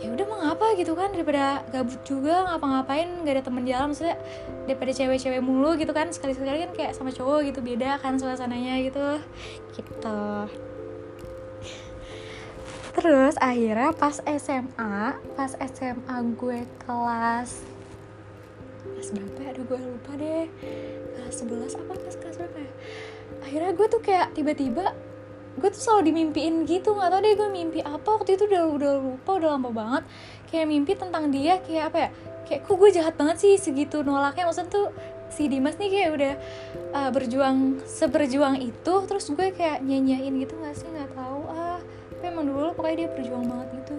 [0.03, 4.17] ya udah mau ngapa gitu kan daripada gabut juga ngapa-ngapain gak ada temen jalan maksudnya
[4.67, 9.07] daripada cewek-cewek mulu gitu kan sekali-sekali kan kayak sama cowok gitu beda kan suasananya gitu
[9.79, 10.21] gitu.
[12.93, 17.51] Terus akhirnya pas SMA pas SMA gue kelas
[18.83, 19.49] kelas berapa ya?
[19.55, 20.47] Aduh gue lupa deh.
[21.17, 21.93] Kelas 11 apa?
[21.97, 22.73] Kelas kelas berapa ya
[23.42, 24.94] akhirnya gue tuh kayak tiba-tiba
[25.52, 26.96] gue tuh selalu dimimpiin gitu.
[26.96, 28.09] Nggak tau deh gue mimpi apa.
[28.09, 30.05] Waktu itu udah udah lupa udah lama banget.
[30.48, 32.09] Kayak mimpi tentang dia kayak apa ya?
[32.48, 34.48] Kayak kok gue jahat banget sih segitu nolaknya.
[34.48, 34.87] Maksudnya tuh
[35.33, 36.33] si Dimas nih kayak udah
[36.92, 40.88] uh, berjuang seberjuang itu terus gue kayak nyanyain gitu nggak sih?
[40.88, 41.40] Nggak tahu.
[41.52, 41.81] Ah
[42.22, 43.96] tapi emang dulu pokoknya dia berjuang banget gitu.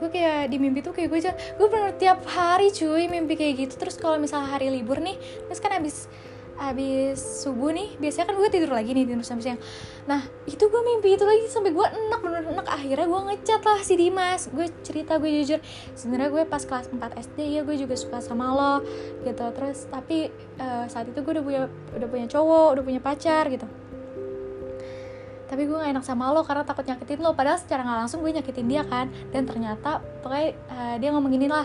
[0.00, 3.54] Gue kayak di mimpi tuh kayak gue aja gue pernah tiap hari cuy mimpi kayak
[3.68, 3.74] gitu.
[3.80, 5.14] Terus kalau misalnya hari libur nih
[5.46, 6.10] terus kan abis
[6.60, 9.60] abis subuh nih biasanya kan gue tidur lagi nih tidur sampai siang.
[10.04, 12.68] Nah itu gue mimpi itu lagi sampai gue enak bener enak.
[12.68, 14.52] Akhirnya gue ngecat lah si Dimas.
[14.52, 15.56] Gue cerita gue jujur.
[15.96, 18.84] Sebenarnya gue pas kelas 4 SD ya gue juga suka sama lo
[19.24, 19.44] gitu.
[19.56, 20.28] Terus tapi
[20.60, 21.62] uh, saat itu gue udah punya
[21.96, 23.64] udah punya cowok udah punya pacar gitu.
[25.50, 27.32] Tapi gue gak enak sama lo karena takut nyakitin lo.
[27.32, 29.08] Padahal secara nggak langsung gue nyakitin dia kan.
[29.32, 31.64] Dan ternyata pokoknya uh, dia ngomong gini lah.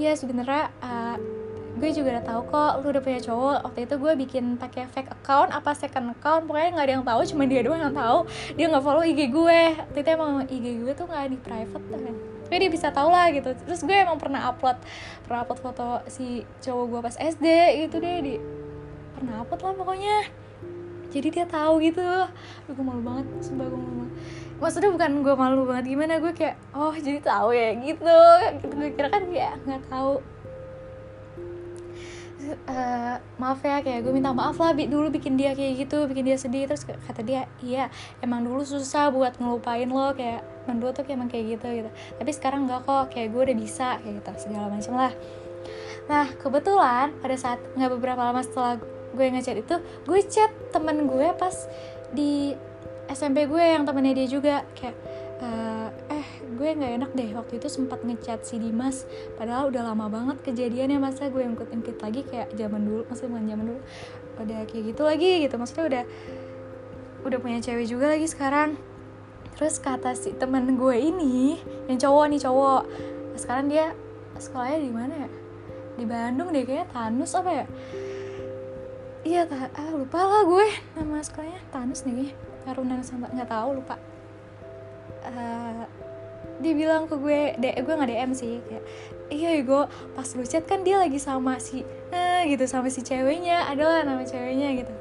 [0.00, 1.39] Iya sebenarnya uh,
[1.80, 3.58] gue juga udah tahu kok lu udah punya cowok.
[3.64, 6.44] Waktu itu gue bikin pakai fake account apa second account.
[6.44, 8.28] Pokoknya nggak ada yang tahu cuma dia doang yang tahu.
[8.54, 9.60] Dia nggak follow IG gue.
[9.80, 12.14] Waktu itu emang IG gue tuh nggak di private kan
[12.50, 13.54] tapi dia bisa tahu lah gitu.
[13.54, 14.74] Terus gue emang pernah upload
[15.22, 17.46] pernah upload foto si cowok gue pas SD
[17.86, 18.34] gitu deh di
[19.14, 20.16] pernah upload lah pokoknya.
[21.14, 22.02] Jadi dia tahu gitu.
[22.02, 24.12] Aduh, gue malu banget sumpah gue malu banget.
[24.58, 26.18] Maksudnya bukan gue malu banget gimana?
[26.18, 28.18] Gue kayak oh jadi tahu ya gitu.
[28.58, 30.18] Gitu gue kira kan ya nggak tahu
[32.68, 36.38] uh, maaf ya kayak gue minta maaf lah dulu bikin dia kayak gitu bikin dia
[36.40, 36.64] sedih.
[36.68, 37.88] Terus kata dia iya
[38.24, 41.90] emang dulu susah buat ngelupain lo kayak menurut tuh emang kayak gitu gitu.
[41.90, 45.12] Tapi sekarang enggak kok kayak gue udah bisa kayak gitu segala macam lah.
[46.10, 49.76] Nah kebetulan pada saat nggak beberapa lama setelah gue ngechat itu
[50.06, 51.54] gue chat temen gue pas
[52.14, 52.54] di
[53.10, 54.94] SMP gue yang temennya dia juga kayak
[56.60, 57.32] gue nggak enak deh.
[57.32, 59.08] Waktu itu sempat ngechat si Dimas.
[59.40, 63.64] Padahal udah lama banget kejadiannya masa gue ngikut-ngikut lagi kayak zaman dulu maksudnya bukan zaman
[63.72, 63.80] dulu.
[64.44, 65.54] Udah kayak gitu lagi gitu.
[65.56, 66.04] Maksudnya udah
[67.24, 68.76] udah punya cewek juga lagi sekarang.
[69.56, 71.56] Terus kata si temen gue ini
[71.88, 72.82] yang cowok nih cowok.
[73.40, 73.96] Sekarang dia
[74.36, 75.30] sekolahnya di mana ya?
[75.96, 77.66] Di Bandung deh kayaknya Tanus apa ya?
[79.20, 81.60] Iya ta ah, lupa lah gue nama sekolahnya.
[81.72, 83.96] Tanus nih Taruna sama nggak tahu lupa.
[85.20, 85.84] Uh,
[86.60, 88.84] dia bilang ke gue de gue nggak dm sih kayak
[89.32, 93.64] iya gue pas lu chat kan dia lagi sama si eh, gitu sama si ceweknya
[93.70, 94.92] adalah nama ceweknya gitu.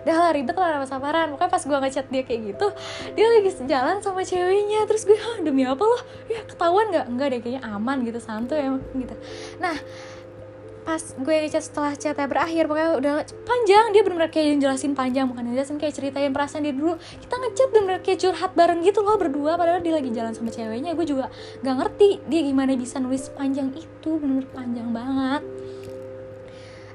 [0.00, 2.66] Dah lah ribet lah nama samaran pokoknya pas gue ngechat dia kayak gitu
[3.12, 4.88] dia lagi jalan sama ceweknya.
[4.88, 6.00] Terus gue demi apa loh?
[6.30, 7.06] Ya ketahuan nggak?
[7.10, 9.12] Enggak deh kayaknya aman gitu santuy emang gitu.
[9.60, 9.76] Nah
[10.80, 13.14] pas gue chat setelah chatnya berakhir pokoknya udah
[13.44, 16.96] panjang dia benar-benar kayak jelasin panjang bukan jelasin kayak ceritain perasaan dia dulu.
[16.96, 20.96] Kita ngechat benar-benar kayak curhat bareng gitu loh berdua padahal dia lagi jalan sama ceweknya
[20.96, 21.28] gue juga
[21.60, 25.42] nggak ngerti dia gimana bisa nulis panjang itu benar-benar panjang banget.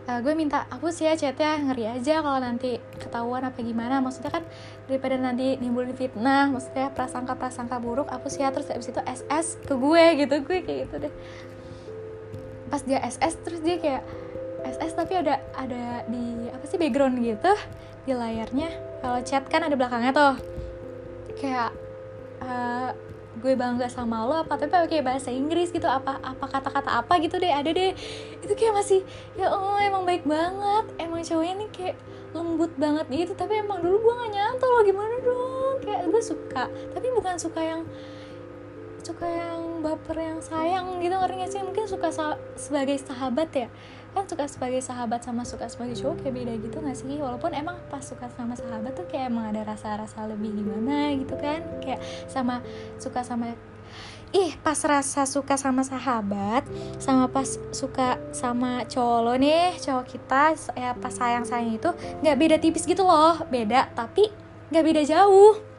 [0.05, 4.01] Uh, gue minta aku sih ya chatnya ngeri aja kalau nanti ketahuan apa gimana.
[4.01, 4.43] Maksudnya kan
[4.85, 9.65] daripada nanti nimbulin fitnah maksudnya prasangka prasangka buruk aku sih ya terus abis itu SS
[9.65, 11.13] ke gue gitu gue kayak gitu deh
[12.69, 14.03] pas dia SS terus dia kayak
[14.65, 17.53] SS tapi ada ada di apa sih background gitu
[18.05, 18.69] di layarnya.
[19.01, 20.35] Kalau chat kan ada belakangnya tuh.
[21.37, 21.73] Kayak
[22.41, 22.89] uh,
[23.37, 24.57] gue bangga sama lo apa?
[24.57, 27.13] Tapi pakai bahasa Inggris gitu apa apa kata-kata apa?
[27.21, 27.93] Gitu deh ada deh.
[28.41, 29.01] Itu kayak masih
[29.37, 30.85] ya oh emang baik banget.
[30.97, 31.95] Emang cowoknya nih kayak
[32.33, 33.33] lembut banget gitu.
[33.37, 35.75] Tapi emang dulu gue gak nyantol lo gimana dong?
[35.85, 36.63] Kayak gue suka.
[36.69, 37.81] Tapi bukan suka yang
[39.05, 41.61] suka yang baper yang sayang gitu ngerti gak sih?
[41.61, 43.69] Mungkin suka sa sebagai sahabat ya.
[44.17, 47.21] Kan suka sebagai sahabat sama suka sebagai cowok kayak beda gitu gak sih?
[47.21, 51.61] Walaupun emang pas suka sama sahabat tuh kayak emang ada rasa-rasa lebih gimana gitu kan?
[51.85, 52.65] Kayak sama
[52.97, 53.53] suka sama
[54.33, 56.67] ih pas rasa suka sama sahabat
[56.99, 61.87] sama pas suka sama cowok lo nih cowok kita ya pas sayang sayang itu
[62.19, 63.37] nggak beda tipis gitu loh.
[63.47, 64.27] Beda tapi
[64.73, 65.74] nggak beda jauh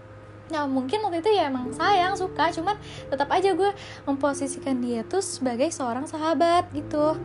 [0.46, 2.78] Nah mungkin waktu itu ya emang sayang suka cuman
[3.10, 3.70] tetap aja gue
[4.06, 7.18] memposisikan dia tuh sebagai seorang sahabat gitu.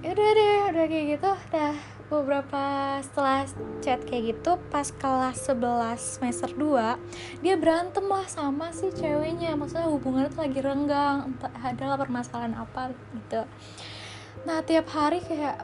[0.00, 1.30] Ya udah deh udah kayak gitu.
[1.52, 1.76] Dah
[2.08, 3.44] beberapa setelah
[3.84, 9.52] chat kayak gitu pas kelas 11 semester 2 dia berantem lah sama si ceweknya.
[9.52, 13.44] Maksudnya hubungannya tuh lagi renggang entah adalah permasalahan apa gitu.
[14.48, 15.60] Nah tiap hari kayak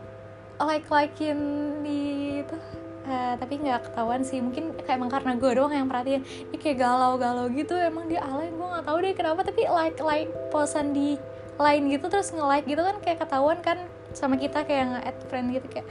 [0.61, 1.41] like likein
[1.81, 2.01] di
[2.45, 2.57] itu
[3.05, 4.41] uh, tapi nggak ketahuan sih.
[4.41, 6.23] Mungkin kayak emang karena gue doang yang perhatiin.
[6.25, 8.51] Ini kayak galau-galau gitu emang dia alay.
[8.51, 11.21] Gue nggak tahu deh kenapa tapi like like posan di
[11.55, 13.79] lain gitu terus nge like gitu kan kayak ketahuan kan
[14.11, 15.87] sama kita kayak nge-add friend gitu kayak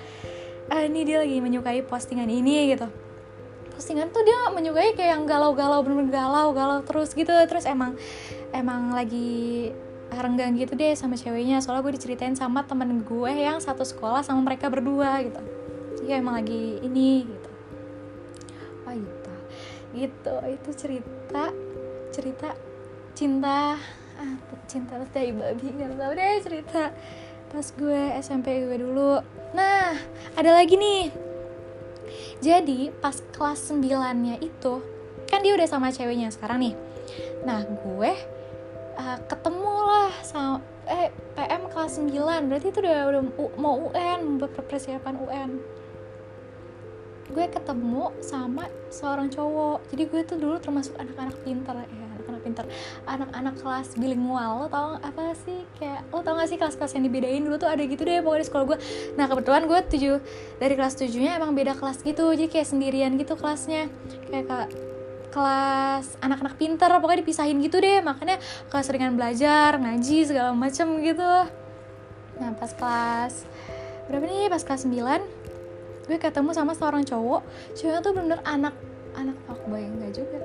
[0.67, 2.88] ah ini dia lagi menyukai postingan ini gitu.
[3.73, 7.32] Postingan tuh dia menyukai kayak yang galau-galau bener-bener galau-galau terus gitu.
[7.32, 7.95] Terus emang
[8.52, 9.71] emang lagi
[10.13, 11.63] renggang gitu deh sama ceweknya.
[11.63, 15.62] Soalnya gue diceritain sama temen gue yang satu sekolah sama mereka berdua gitu
[16.04, 17.52] jadi emang lagi ini gitu.
[18.84, 19.34] Oh gitu
[19.94, 21.54] gitu itu cerita
[22.10, 22.50] cerita
[23.13, 23.78] cinta
[24.18, 24.34] ah,
[24.66, 26.84] cinta dari babi nggak tahu deh cerita
[27.54, 29.22] pas gue SMP gue dulu.
[29.54, 29.94] Nah
[30.34, 31.13] ada lagi nih.
[32.44, 33.86] Jadi pas kelas 9
[34.20, 34.82] nya itu
[35.30, 36.76] kan dia udah sama ceweknya sekarang nih.
[37.46, 38.12] Nah gue
[38.98, 43.22] uh, ketemu lah sama eh PM kelas 9 berarti itu udah udah
[43.62, 45.52] mau UN buat persiapan UN
[47.34, 49.89] gue ketemu sama seorang cowok.
[49.89, 52.67] Jadi gue tuh dulu termasuk anak-anak pintar ya pinter.
[53.08, 55.63] Anak-anak kelas bilingual lo tau apa sih?
[55.80, 57.41] Kayak lo tau gak sih kelas-kelas yang dibedain?
[57.41, 58.78] Dulu tuh ada gitu deh pokoknya di sekolah gue.
[59.15, 60.15] Nah kebetulan gue tujuh
[60.60, 62.36] dari kelas tujuhnya emang beda kelas gitu.
[62.36, 63.88] Jadi kayak sendirian gitu kelasnya.
[64.28, 64.67] Kayak kak
[65.34, 68.04] kelas anak-anak pinter pokoknya dipisahin gitu deh.
[68.04, 71.32] Makanya kelas seringan belajar ngaji segala macem gitu.
[72.38, 73.48] Nah pas kelas
[74.12, 74.52] berapa nih?
[74.52, 75.42] Pas kelas 9
[76.04, 77.42] gue ketemu sama seorang cowok
[77.80, 78.76] cowoknya tuh bener-bener anak
[79.18, 80.39] anak fuckboy enggak juga.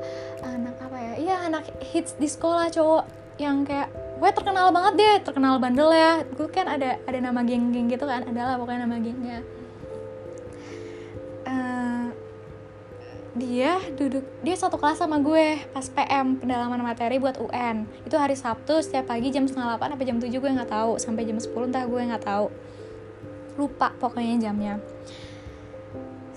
[0.44, 1.12] Anak apa ya?
[1.18, 3.05] Iya anak hits di sekolah cowok
[3.38, 6.23] yang kayak gue terkenal banget deh terkenal bandel ya.
[6.37, 9.40] Gue kan ada ada nama geng-geng gitu kan adalah pokoknya nama gengnya.
[11.49, 12.12] Uh,
[13.38, 18.37] dia duduk dia satu kelas sama gue pas PM pendalaman materi buat UN itu hari
[18.37, 20.92] Sabtu setiap pagi jam setengah 8 sampai jam 7 gue nggak tahu.
[21.01, 22.47] Sampai jam 10 entah gue nggak tahu.
[23.59, 24.79] Lupa pokoknya jamnya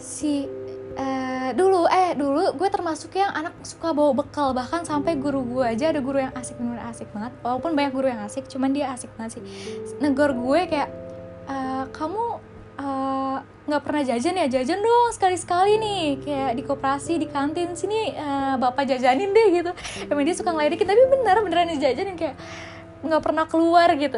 [0.01, 0.49] si
[0.97, 5.63] uh, dulu eh dulu gue termasuk yang anak suka bawa bekal bahkan sampai guru gue
[5.63, 7.31] aja ada guru yang asik bener asik banget.
[7.45, 9.43] Walaupun banyak guru yang asik cuman dia asik banget sih.
[10.03, 10.89] Negor gue kayak
[11.47, 12.25] uh, kamu
[12.81, 13.37] eh,
[13.69, 14.47] nggak uh, pernah jajan ya?
[14.49, 16.05] Jajan dong sekali sekali nih.
[16.19, 19.71] Kayak di koperasi di kantin sini uh, bapak jajanin deh gitu.
[20.09, 22.35] Emang dia suka ngeledekin tapi bener beneran dijajanin kayak
[23.05, 24.17] nggak pernah keluar gitu.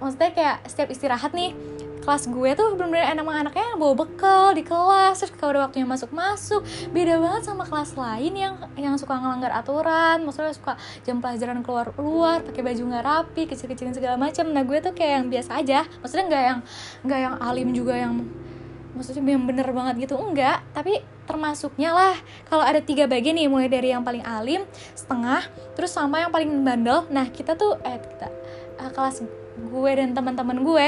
[0.00, 1.52] Maksudnya kayak setiap istirahat nih
[2.08, 6.08] kelas gue tuh bener-bener emang anaknya bawa bekal di kelas terus kalau udah waktunya masuk
[6.08, 11.60] masuk beda banget sama kelas lain yang yang suka ngelanggar aturan maksudnya suka jam pelajaran
[11.60, 15.50] keluar keluar pakai baju nggak rapi kecil-kecilin segala macam nah gue tuh kayak yang biasa
[15.60, 16.58] aja maksudnya nggak yang
[17.04, 18.24] nggak yang alim juga yang
[18.98, 20.58] maksudnya yang bener banget gitu enggak.
[20.74, 22.16] Tapi termasuknya lah
[22.50, 24.66] kalau ada tiga bagian nih mulai dari yang paling alim
[24.98, 25.46] setengah
[25.78, 27.06] terus sama yang paling bandel.
[27.14, 28.26] Nah kita tuh eh kita
[28.82, 29.22] uh, kelas
[29.58, 30.86] gue dan teman-teman gue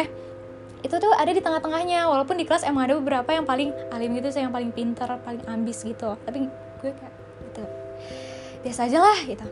[0.80, 4.32] itu tuh ada di tengah-tengahnya walaupun di kelas emang ada beberapa yang paling alim gitu
[4.32, 6.16] saya yang paling pinter paling ambis gitu.
[6.24, 6.48] Tapi
[6.80, 7.14] gue kayak
[7.50, 7.64] gitu.
[8.64, 9.46] Biasa aja lah gitu.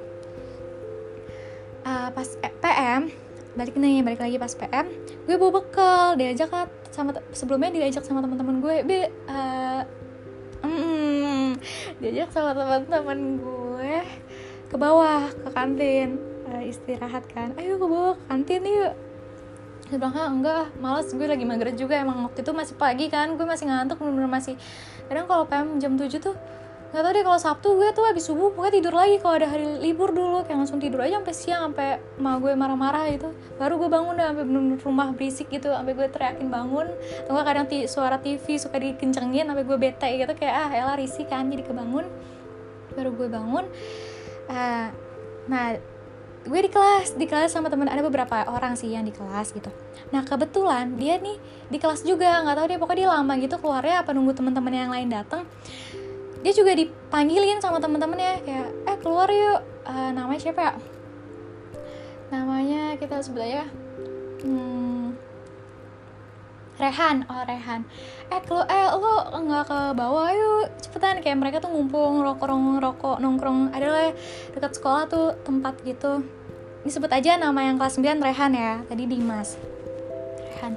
[1.88, 3.02] Uh, pas eh, PM
[3.56, 4.86] balik nih balik lagi pas PM
[5.24, 9.82] gue bawa bekal diajak kan sama sebelumnya diajak sama teman-teman gue be uh,
[10.62, 11.58] mm,
[11.98, 13.94] diajak sama teman-teman gue
[14.68, 17.56] ke bawah ke kantin uh, istirahat kan.
[17.56, 19.07] Ayo ke bawah ke kantin yuk
[19.88, 23.34] dia bilang ah enggak malas gue lagi mager juga emang waktu itu masih pagi kan
[23.34, 24.54] gue masih ngantuk bener-bener masih.
[25.08, 26.36] Kadang kalau PM jam 7 tuh
[26.88, 29.76] nggak tau deh kalau Sabtu gue tuh habis subuh pokoknya tidur lagi kalau ada hari
[29.76, 33.28] libur dulu kayak langsung tidur aja sampai siang sampai ma gue marah-marah gitu.
[33.60, 36.88] Baru gue bangun dah sampai bener-bener rumah berisik gitu sampai gue teriakin bangun.
[37.24, 41.48] Atau kadang suara TV suka dikencengin sampai gue bete gitu kayak ah elah risih kan
[41.48, 42.08] jadi kebangun.
[42.96, 43.64] Baru gue bangun
[44.48, 44.88] uh,
[45.48, 45.66] nah
[46.48, 49.68] gue di kelas di kelas sama temen ada beberapa orang sih yang di kelas gitu.
[50.10, 51.36] Nah kebetulan dia nih
[51.68, 54.90] di kelas juga nggak tahu dia pokoknya dia lama gitu keluarnya apa nunggu teman-teman yang
[54.90, 55.44] lain datang
[56.40, 59.60] dia juga dipanggilin sama temen-temennya kayak eh keluar yuk.
[59.88, 60.72] Uh, namanya siapa ya?
[62.28, 63.64] Namanya kita sebut aja
[64.44, 65.16] hmm,
[66.78, 67.26] Rehan.
[67.26, 67.82] Oh Rehan.
[68.30, 71.20] Eh lo eh lo nggak ke bawah yuk cepetan.
[71.20, 74.14] Kayak mereka tuh ngumpul ngerokok ngerokok nongkrong adalah
[74.54, 76.37] dekat sekolah tuh tempat gitu
[76.88, 78.80] disebut aja nama yang kelas 9 Rehan ya.
[78.88, 79.60] Tadi Dimas.
[80.48, 80.72] Rehan.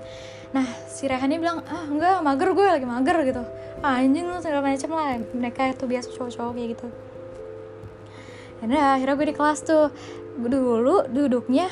[0.52, 3.44] Nah si Rehan ini bilang ah enggak mager gue lagi mager gitu.
[3.82, 5.18] Ah, anjing lu segala macam lah.
[5.18, 6.88] Mereka itu biasa cowok-cowok kayak gitu.
[8.68, 9.88] Ya akhirnya gue di kelas tuh.
[10.36, 11.72] Dulu duduknya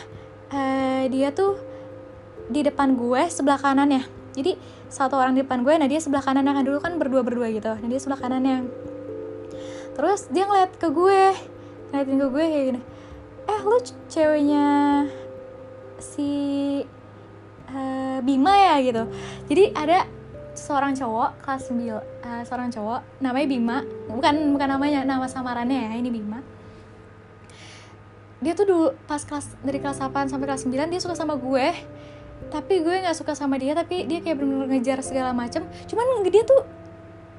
[0.56, 1.60] uh, dia tuh
[2.50, 4.02] di depan gue sebelah kanan ya
[4.34, 4.58] jadi
[4.90, 6.54] satu orang di depan gue nah dia sebelah kanannya.
[6.56, 8.68] Kan dulu kan berdua berdua gitu nah dia sebelah kanannya.
[10.00, 11.36] Terus dia ngeliat ke gue
[11.92, 12.82] ngeliatin ke gue kayak gini
[13.50, 14.68] eh lu ceweknya
[15.98, 16.30] si
[17.74, 19.04] uh, Bima ya gitu.
[19.50, 20.06] Jadi ada
[20.54, 23.78] seorang cowok kelas 9 uh, eh, seorang cowok namanya Bima.
[24.10, 26.40] Bukan bukan namanya nama samarannya ya ini Bima.
[28.40, 31.68] Dia tuh dulu pas kelas dari kelas 8 sampai kelas 9 dia suka sama gue.
[32.50, 35.68] Tapi gue nggak suka sama dia tapi dia kayak bener-bener ngejar segala macem.
[35.90, 36.64] Cuman dia tuh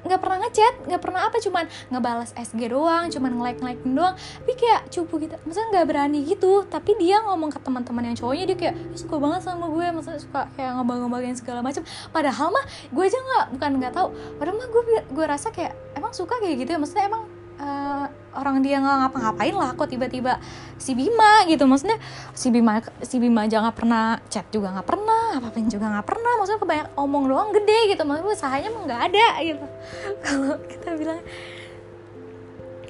[0.01, 4.15] nggak pernah ngechat nggak pernah apa cuman ngebalas SG doang cuman nge-like like doang.
[4.15, 5.35] Tapi kayak cupu gitu.
[5.45, 9.41] Maksudnya nggak berani gitu tapi dia ngomong ke teman-teman yang cowoknya dia kayak suka banget
[9.45, 13.93] sama gue maksudnya suka kayak ngobrol-ngobrolin segala macam padahal mah gue aja nggak bukan nggak
[13.93, 14.07] tahu.
[14.37, 16.79] Padahal mah gue gue rasa kayak emang suka kayak gitu ya?
[16.79, 17.23] Maksudnya emang
[17.61, 20.39] uh, orang dia nggak ngapa-ngapain lah kok tiba-tiba
[20.79, 21.67] si Bima gitu.
[21.67, 21.99] Maksudnya
[22.31, 26.07] si Bima si Bima aja nggak pernah chat juga nggak pernah apa apa juga nggak
[26.07, 26.33] pernah.
[26.39, 28.01] Maksudnya kebanyak omong doang gede gitu.
[28.07, 29.65] Maksudnya usahanya emang nggak ada gitu.
[30.23, 31.21] Kalau kita bilang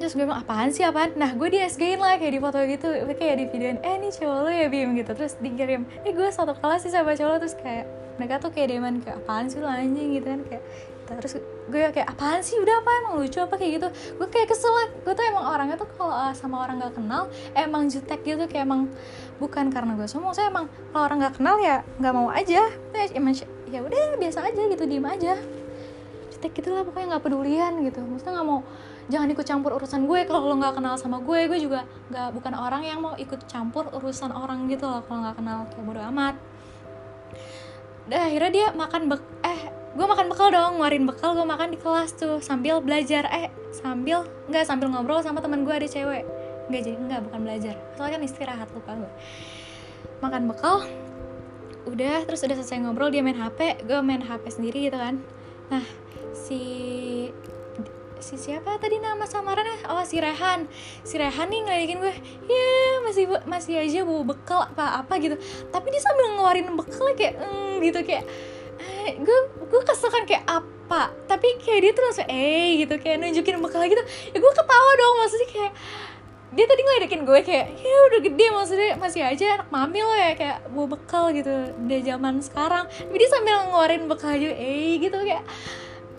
[0.02, 1.14] terus gue bilang apaan sih apaan?
[1.14, 2.88] Nah gue di SG lah kayak di foto gitu.
[3.18, 5.12] Kayak di videoin eh ini cowok lo ya Bim gitu.
[5.14, 7.86] Terus dikirim eh gue satu kelas sih sama cowok terus kayak
[8.18, 10.18] mereka tuh kayak deman kayak apaan sih lo anjing?
[10.18, 10.64] Gitu kan kayak
[11.12, 11.36] terus
[11.72, 12.60] gue kayak apaan sih?
[12.60, 12.90] Udah apa?
[13.02, 13.56] Emang lucu apa?
[13.56, 13.88] Kayak gitu.
[14.20, 14.70] Gue kayak kesel
[15.02, 18.44] gue tuh emang orangnya tuh kalau uh, sama orang gak kenal emang jutek gitu.
[18.52, 18.92] Kayak emang
[19.40, 20.36] bukan karena gue semua.
[20.36, 22.68] Saya emang kalau orang gak kenal ya nggak mau aja.
[23.16, 23.34] Emang
[23.72, 25.34] ya udah biasa aja gitu diem aja.
[26.36, 28.04] Jutek gitu lah pokoknya nggak pedulian gitu.
[28.04, 28.62] Maksudnya nggak mau
[29.10, 30.20] jangan ikut campur urusan gue.
[30.28, 33.88] Kalau lo nggak kenal sama gue gue juga nggak bukan orang yang mau ikut campur
[33.96, 35.60] urusan orang gitu loh kalau nggak kenal.
[35.72, 36.36] Kayak bodo amat.
[38.12, 41.80] Udah akhirnya dia makan bek eh gue makan bekal dong ngeluarin bekal gue makan di
[41.80, 43.28] kelas tuh sambil belajar.
[43.28, 46.24] Eh sambil nggak sambil ngobrol sama teman gue ada cewek.
[46.72, 47.76] Nggak jadi nggak bukan belajar.
[48.00, 49.12] Soalnya kan istirahat lupa gue
[50.22, 50.86] makan bekal
[51.90, 53.58] udah terus udah selesai ngobrol dia main hp
[53.90, 55.18] gue main hp sendiri gitu kan.
[55.74, 55.84] Nah
[56.32, 56.62] si
[58.22, 59.90] si siapa tadi nama samarannya?
[59.90, 60.70] Oh si Rehan.
[61.02, 62.14] Si Rehan nih ngeliatin gue
[62.48, 65.36] ya yeah, masih masih aja bawa bekal apa apa gitu.
[65.74, 68.24] Tapi dia sambil ngeluarin bekal kayak mm, gitu kayak
[69.22, 69.40] gue
[69.70, 71.14] gue kesel kan kayak apa?
[71.28, 75.16] Tapi kayak dia tuh langsung eh gitu kayak nunjukin bekal gitu ya gue ketawa dong
[75.24, 75.74] maksudnya kayak
[76.52, 80.36] dia tadi ngeledekin gue kayak ya udah gede maksudnya masih aja anak mami lo ya
[80.36, 82.92] kayak bawa bekal gitu di zaman sekarang.
[82.92, 85.48] Tapi dia sambil ngeluarin bekal aja eh gitu kayak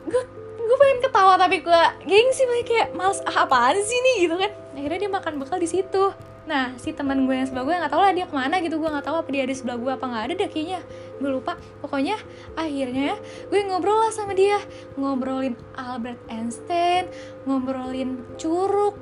[0.08, 0.22] gue
[0.62, 4.50] gue pengen ketawa tapi gue gengsi kayak males ah, apaan sih nih gitu kan.
[4.72, 8.02] Akhirnya dia makan bekal di situ nah si teman gue yang sebelah gue nggak tahu
[8.02, 8.76] lah dia ke mana gitu.
[8.78, 10.80] Gue nggak tahu apa dia di sebelah gue apa nggak ada deh kayaknya.
[11.22, 11.54] Gue lupa.
[11.80, 12.16] Pokoknya
[12.58, 13.14] akhirnya
[13.48, 14.58] gue ngobrol lah sama dia.
[14.98, 17.06] Ngobrolin Albert Einstein
[17.46, 18.98] ngobrolin curug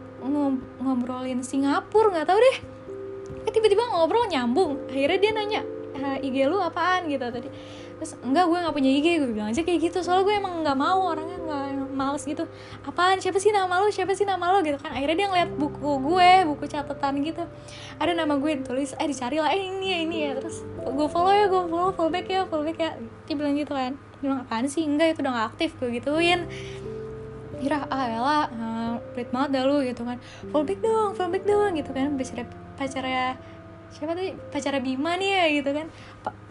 [0.81, 2.57] ngobrolin Singapura nggak tahu deh.
[3.49, 4.77] Eh, tiba-tiba ngobrol nyambung.
[4.93, 5.61] Akhirnya dia nanya
[5.97, 7.09] e, IG lu apaan?
[7.09, 7.49] Gitu tadi
[8.01, 10.01] terus enggak gue nggak punya IG gue bilang aja kayak gitu.
[10.01, 12.49] Soalnya gue emang nggak mau orangnya nggak males gitu.
[12.81, 13.21] Apaan?
[13.21, 13.93] Siapa sih nama lo?
[13.93, 14.65] Siapa sih nama lo?
[14.65, 14.97] Gitu kan.
[14.97, 17.45] Akhirnya dia ngeliat buku gue buku catatan gitu.
[18.01, 20.31] Ada nama gue tulis eh dicari lah eh ini ya ini ya.
[20.41, 21.93] Terus gue follow ya gue follow.
[21.93, 22.91] Follow back ya follow back ya.
[23.29, 23.93] Dia bilang gitu kan.
[23.93, 24.89] Dia bilang apaan sih?
[24.89, 25.71] Enggak itu udah gak aktif.
[25.77, 26.49] Gue gituin.
[27.61, 30.17] Kira ah lah uh, pelit banget dah lu gitu kan.
[30.49, 32.17] Follow back dong follow back dong gitu kan.
[32.17, 32.49] Pacarnya
[32.81, 33.27] pacarnya
[33.91, 35.87] siapa tuh pacar Bima nih ya gitu kan.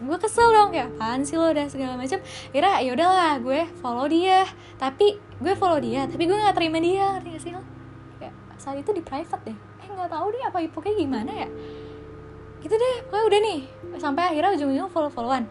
[0.00, 2.20] Gue kesel dong kayak apaan sih lo udah segala macam
[2.52, 4.44] kira ya udahlah gue follow dia.
[4.76, 7.64] Tapi gue follow dia tapi gue nggak terima dia ngerti sih lo?
[8.20, 9.56] Kayak saat itu di private deh.
[9.56, 11.48] Eh nggak tahu deh apa pokoknya gimana ya?
[12.60, 13.60] Gitu deh pokoknya udah nih
[13.96, 15.48] sampai akhirnya ujung-ujung follow followan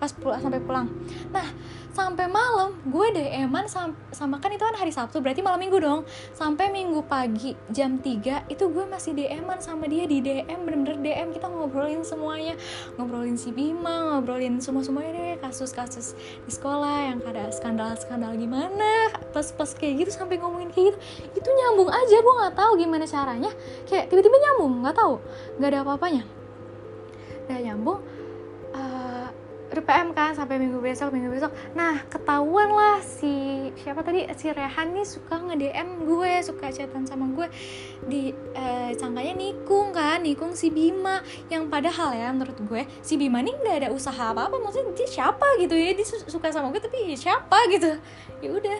[0.00, 0.88] pas pulang sampai pulang.
[1.28, 1.44] Nah
[1.90, 6.08] sampai malam gue DM-an sama, sama kan itu kan hari Sabtu berarti malam minggu dong.
[6.32, 11.36] Sampai minggu pagi jam 3 itu gue masih DM-an sama dia di DM bener-bener DM
[11.36, 12.56] kita ngobrolin semuanya.
[12.96, 16.16] Ngobrolin si Bima ngobrolin semua-semuanya deh kasus-kasus
[16.48, 20.98] di sekolah yang ada skandal-skandal gimana pas-pas kayak gitu sampai ngomongin kayak gitu.
[21.36, 23.52] Itu nyambung aja gue nggak tahu gimana caranya.
[23.84, 25.14] Kayak tiba-tiba nyambung nggak tahu.
[25.60, 26.22] Nggak ada apa-apanya.
[27.50, 28.00] Udah nyambung
[29.70, 31.54] udah PM kan sampai minggu besok minggu besok.
[31.78, 34.26] Nah ketahuan lah si siapa tadi?
[34.34, 37.46] Si Rehan nih suka nge DM gue suka chatan sama gue.
[38.02, 41.22] Di eh, sangkanya nikung kan nikung si Bima.
[41.46, 45.06] Yang padahal ya menurut gue si Bima nih nggak ada usaha apa apa maksudnya dia
[45.06, 45.94] siapa gitu ya?
[45.94, 47.94] Dia suka sama gue tapi siapa gitu?
[48.42, 48.78] Ya udah.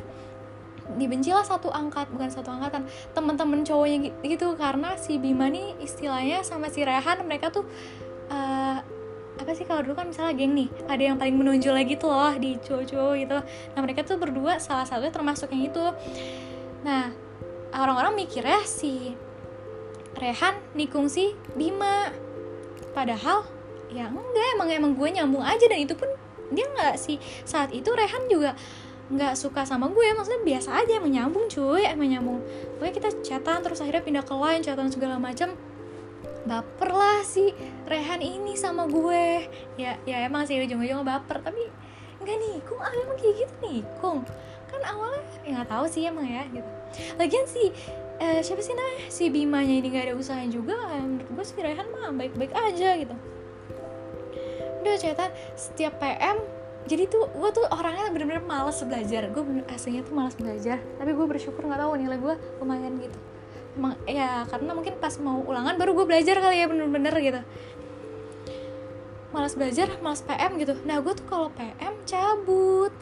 [0.91, 2.83] Dibencilah satu angkat bukan satu angkatan.
[3.15, 4.59] Teman-teman cowoknya gitu.
[4.59, 7.63] Karena si Bima nih istilahnya sama si Rehan mereka tuh
[8.27, 8.83] uh,
[9.41, 12.37] apa sih kalau dulu kan misalnya geng nih ada yang paling menonjol lagi tuh loh
[12.37, 13.39] di cowok-cowok gitu.
[13.73, 15.85] Nah mereka tuh berdua salah satunya termasuk yang itu.
[16.85, 17.09] Nah
[17.73, 19.17] orang-orang mikirnya si
[20.21, 22.13] Rehan nikung si Bima.
[22.93, 23.49] Padahal
[23.89, 26.13] ya enggak emang emang gue nyambung aja dan itu pun
[26.53, 27.17] dia nggak sih.
[27.49, 28.53] Saat itu Rehan juga
[29.11, 32.39] nggak suka sama gue maksudnya biasa aja emang nyambung cuy emang nyambung.
[32.77, 35.57] Pokoknya kita chatan terus akhirnya pindah ke lain chatan segala macam
[36.45, 37.53] baper lah si
[37.85, 39.49] Rehan ini sama gue.
[39.77, 41.69] Ya ya emang sih ujung-ujungnya baper tapi
[42.21, 44.21] nggak nikung ah emang kayak gitu nikung
[44.69, 46.71] kan awalnya ya tahu sih emang ya gitu.
[47.17, 47.73] Lagian si
[48.21, 49.01] eh, siapa sih namanya?
[49.09, 53.15] Si Bimanya ini nggak ada usahanya juga menurut gue si Rehan mah baik-baik aja gitu.
[54.81, 56.39] Udah cerita setiap PM
[56.89, 59.29] jadi tuh gue tuh orangnya bener-bener males belajar.
[59.33, 63.30] Gue aslinya tuh males belajar tapi gue bersyukur nggak tahu nilai gue lumayan gitu
[64.05, 67.41] ya karena mungkin pas mau ulangan baru gue belajar kali ya bener-bener gitu.
[69.31, 70.75] Malas belajar malas PM gitu.
[70.85, 72.93] Nah gue tuh kalau PM cabut.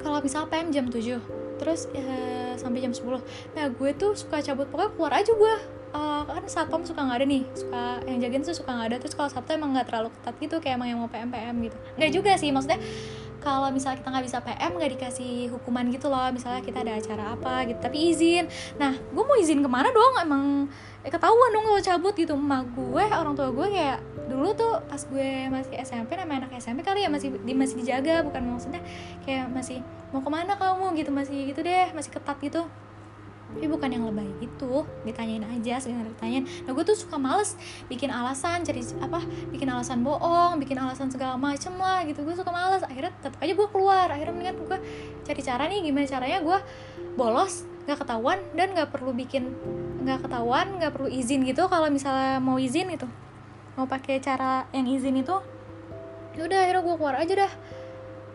[0.00, 1.20] Kalau misal PM jam 7
[1.60, 3.04] terus ya, sampai jam 10
[3.52, 4.70] nah gue tuh suka cabut.
[4.72, 5.54] Pokoknya keluar aja gue
[5.92, 7.42] uh, kan satpam suka nggak ada nih.
[7.52, 8.96] Suka yang jagain tuh suka nggak ada.
[9.02, 11.76] Terus kalau sabtu emang nggak terlalu ketat gitu kayak emang yang mau PM PM gitu.
[12.00, 12.80] Nggak juga sih maksudnya
[13.40, 16.28] kalau misalnya kita nggak bisa PM nggak dikasih hukuman gitu loh.
[16.30, 18.46] Misalnya kita ada acara apa gitu tapi izin.
[18.76, 20.14] Nah gue mau izin ke mana dong?
[20.20, 20.44] Emang
[21.02, 22.36] eh, ketahuan dong kalau cabut gitu.
[22.36, 26.84] Emak gue orang tua gue kayak dulu tuh pas gue masih SMP namanya anak SMP
[26.86, 28.22] kali ya masih di, masih dijaga.
[28.22, 28.84] Bukan maksudnya
[29.24, 29.80] kayak masih
[30.12, 30.92] mau ke mana kamu?
[30.98, 32.66] gitu masih gitu deh masih ketat gitu
[33.50, 34.86] tapi bukan yang lebay gitu.
[35.02, 37.58] Ditanyain aja sekedar ditanyain nah gue tuh suka males
[37.90, 39.20] bikin alasan cari apa
[39.50, 42.22] bikin alasan bohong bikin alasan segala macem lah gitu.
[42.22, 42.80] Gue suka males.
[42.86, 44.06] Akhirnya tetap aja gue keluar.
[44.08, 44.78] Akhirnya mendingan gue
[45.26, 46.58] cari cara nih gimana caranya gue
[47.18, 49.50] bolos nggak ketahuan dan nggak perlu bikin
[50.06, 53.10] nggak ketahuan nggak perlu izin gitu kalau misalnya mau izin gitu.
[53.74, 55.36] Mau pakai cara yang izin itu
[56.38, 57.52] ya udah akhirnya gue keluar aja dah.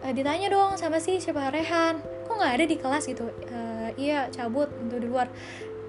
[0.03, 3.29] E, ditanya dong sama si siapa Rehan kok nggak ada di kelas gitu?
[3.29, 3.59] E,
[4.01, 5.29] iya cabut untuk di luar.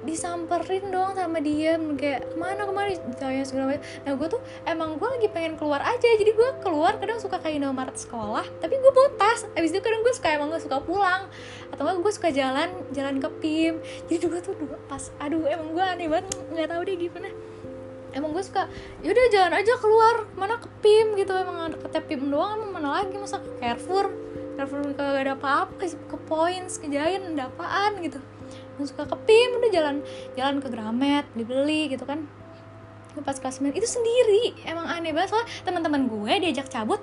[0.07, 2.95] Disamperin dong sama dia kayak ke mana ke mana?
[2.95, 3.83] ditanya segala macam.
[4.07, 6.07] Nah gue tuh emang gue lagi pengen keluar aja.
[6.15, 10.07] Jadi gue keluar kadang suka ke Indomaret sekolah tapi gue bawa tas abis itu kadang
[10.07, 11.27] gue suka emang gue suka pulang.
[11.75, 13.75] Atau enggak gue suka jalan jalan ke PIM
[14.07, 17.29] jadi gue tuh dua pas aduh emang gue aneh banget nggak tahu deh gimana.
[18.15, 18.71] Emang gue suka
[19.03, 20.17] yaudah jalan aja keluar.
[20.39, 24.15] Mana ke PIM gitu emang ke PIM doang emang mana lagi masa ke Carrefour
[24.57, 28.17] Carrefour gak ada apa-apa ke Points ke Giant ada apaan gitu.
[28.81, 29.97] Yang suka ke PIM udah jalan
[30.33, 32.25] jalan ke Gramet dibeli gitu kan.
[33.21, 35.37] Pas kelas 9 itu sendiri emang aneh banget.
[35.37, 37.01] Soalnya teman-teman gue diajak cabut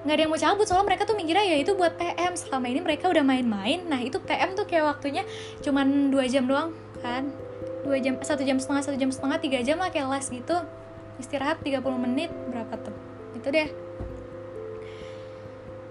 [0.00, 0.64] nggak ada yang mau cabut.
[0.68, 3.84] Soalnya mereka tuh mikirnya ya itu buat PM selama ini mereka udah main-main.
[3.88, 5.24] Nah itu PM tuh kayak waktunya
[5.64, 7.32] cuman dua jam doang kan.
[7.80, 10.56] Dua jam satu jam setengah satu jam setengah tiga jam lah kayak les gitu.
[11.20, 12.96] Istirahat 30 menit berapa tuh?
[13.36, 13.68] Itu deh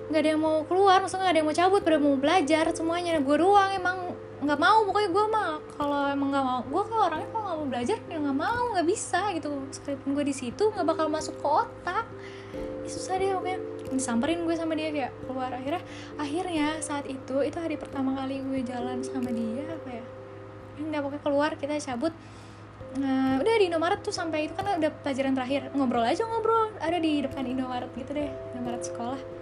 [0.10, 3.22] nggak ada yang mau keluar maksudnya nggak ada yang mau cabut pada mau belajar semuanya.
[3.22, 3.98] Gue doang emang
[4.40, 7.68] nggak mau pokoknya gue mah kalau emang nggak mau gue kalau orangnya kalau nggak mau
[7.70, 9.48] belajar ya nggak mau nggak bisa gitu.
[9.70, 12.06] Sekalipun gue di situ nggak bakal masuk ke otak.
[12.50, 13.60] Ya, susah deh pokoknya.
[13.94, 15.54] Disamperin gue sama dia kayak keluar.
[15.54, 15.84] Akhirnya
[16.18, 20.06] akhirnya saat itu itu hari pertama kali gue jalan sama dia apa ya
[20.80, 22.14] nggak pokoknya keluar kita cabut.
[22.90, 25.70] Nah, udah di Indomaret tuh sampai itu kan udah pelajaran terakhir.
[25.78, 26.74] Ngobrol aja ngobrol.
[26.82, 29.39] Ada di depan Indomaret gitu deh Indomaret sekolah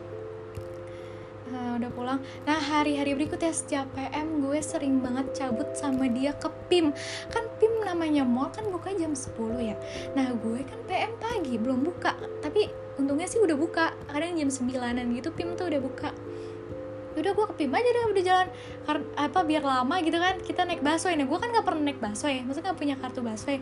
[1.78, 2.20] udah pulang.
[2.44, 6.92] Nah hari-hari berikutnya setiap PM gue sering banget cabut sama dia ke PIM
[7.32, 9.76] kan PIM namanya mall kan buka jam 10 ya.
[10.18, 12.18] Nah gue kan PM pagi belum buka.
[12.44, 12.68] Tapi
[13.00, 13.94] untungnya sih udah buka.
[14.10, 16.10] Kadang jam 9an gitu PIM tuh udah buka.
[17.18, 18.48] Udah gue ke PIM aja deh udah jalan.
[18.84, 21.16] Karena apa biar lama gitu kan kita naik busway.
[21.16, 23.58] Nah gue kan gak pernah naik busway maksudnya gak punya kartu busway.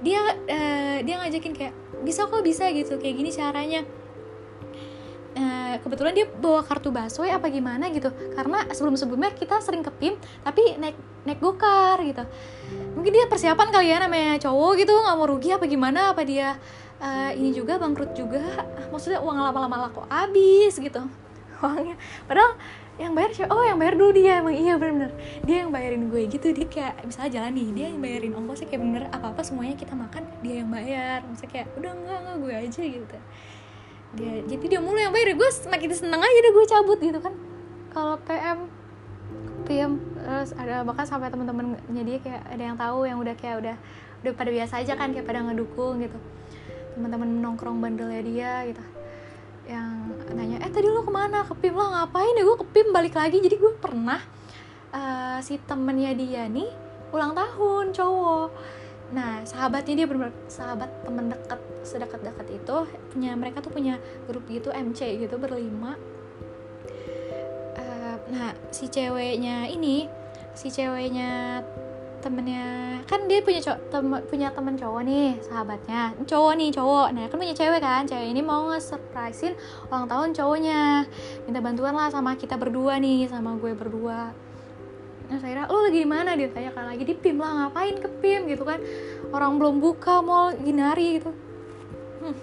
[0.00, 2.96] Dia uh, dia ngajakin kayak bisa kok bisa gitu.
[2.96, 3.80] Kayak gini caranya
[5.34, 8.10] eh, kebetulan dia bawa kartu busway apa gimana gitu.
[8.34, 12.24] Karena sebelum sebelumnya kita sering ke PIM tapi naik naik gokar gitu.
[12.96, 16.56] Mungkin dia persiapan kali ya namanya cowok gitu nggak mau rugi apa gimana apa dia
[17.00, 18.42] uh, ini juga bangkrut juga.
[18.90, 21.02] Maksudnya uang lama-lama kok habis gitu.
[21.62, 21.96] Uangnya.
[22.24, 22.56] Padahal
[23.00, 23.52] yang bayar siapa?
[23.56, 25.12] Oh yang bayar dulu dia emang iya bener-bener.
[25.44, 28.82] Dia yang bayarin gue gitu dia kayak misalnya jalan nih dia yang bayarin ongkosnya kayak
[28.84, 31.24] bener apa apa semuanya kita makan dia yang bayar.
[31.24, 33.18] Misalnya kayak udah enggak enggak gue aja gitu
[34.18, 35.38] dia jadi dia mulu yang bayar.
[35.38, 37.34] Gue semakin seneng aja deh gue cabut gitu kan.
[37.90, 38.58] Kalau PM
[39.66, 43.76] PM terus ada bahkan sampai temen-temennya dia kayak ada yang tahu yang udah kayak udah
[44.20, 46.18] udah pada biasa aja kan kayak pada ngedukung gitu.
[46.98, 48.82] Teman-teman nongkrong bandelnya dia gitu.
[49.70, 49.90] Yang
[50.34, 51.46] nanya eh tadi lo ke mana?
[51.46, 52.42] Ke PIM lah ngapain ya?
[52.42, 53.38] Gue ke PIM balik lagi.
[53.38, 54.18] Jadi gue pernah
[54.90, 56.70] uh, si temennya dia nih
[57.10, 58.48] ulang tahun cowok
[59.10, 62.76] nah sahabatnya dia benar sahabat temen dekat sedekat-dekat itu
[63.10, 63.98] punya mereka tuh punya
[64.30, 65.98] grup gitu MC gitu berlima.
[67.74, 70.06] Uh, nah si ceweknya ini
[70.54, 71.62] si ceweknya
[72.20, 76.14] temennya kan dia punya cowok tem, punya temen cowok nih sahabatnya.
[76.28, 77.08] Cowok nih cowok.
[77.16, 79.56] Nah kan punya cewek kan cewek ini mau nge-surprisein
[79.88, 81.08] ulang tahun cowoknya.
[81.48, 84.49] Minta bantuan lah sama kita berdua nih sama gue berdua
[85.30, 86.34] nah saya lo lagi di mana?
[86.34, 88.82] Dia tanya kan lagi di pim lah ngapain ke pim gitu kan.
[89.30, 91.30] Orang belum buka mau ginari gitu.
[92.20, 92.36] Hmm.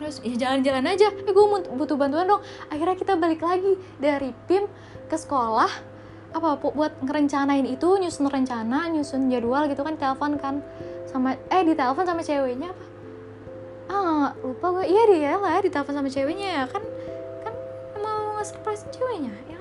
[0.00, 1.12] terus ya jalan-jalan aja.
[1.12, 1.44] Eh gue
[1.76, 2.40] butuh bantuan dong.
[2.72, 4.64] Akhirnya kita balik lagi dari pim
[5.04, 5.68] ke sekolah.
[6.32, 10.64] Apa buat ngerencanain itu nyusun rencana nyusun jadwal gitu kan telepon kan.
[11.04, 12.84] Sama eh di telepon sama ceweknya apa?
[13.92, 16.48] Ah lupa gue iya dia lah ditelepon sama ceweknya.
[16.48, 16.80] Ya kan
[17.44, 17.52] kan
[18.00, 19.57] mau nge-surprise ceweknya ya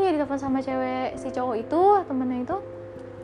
[0.00, 2.56] iya ditelepon sama cewek si cowok itu temennya itu.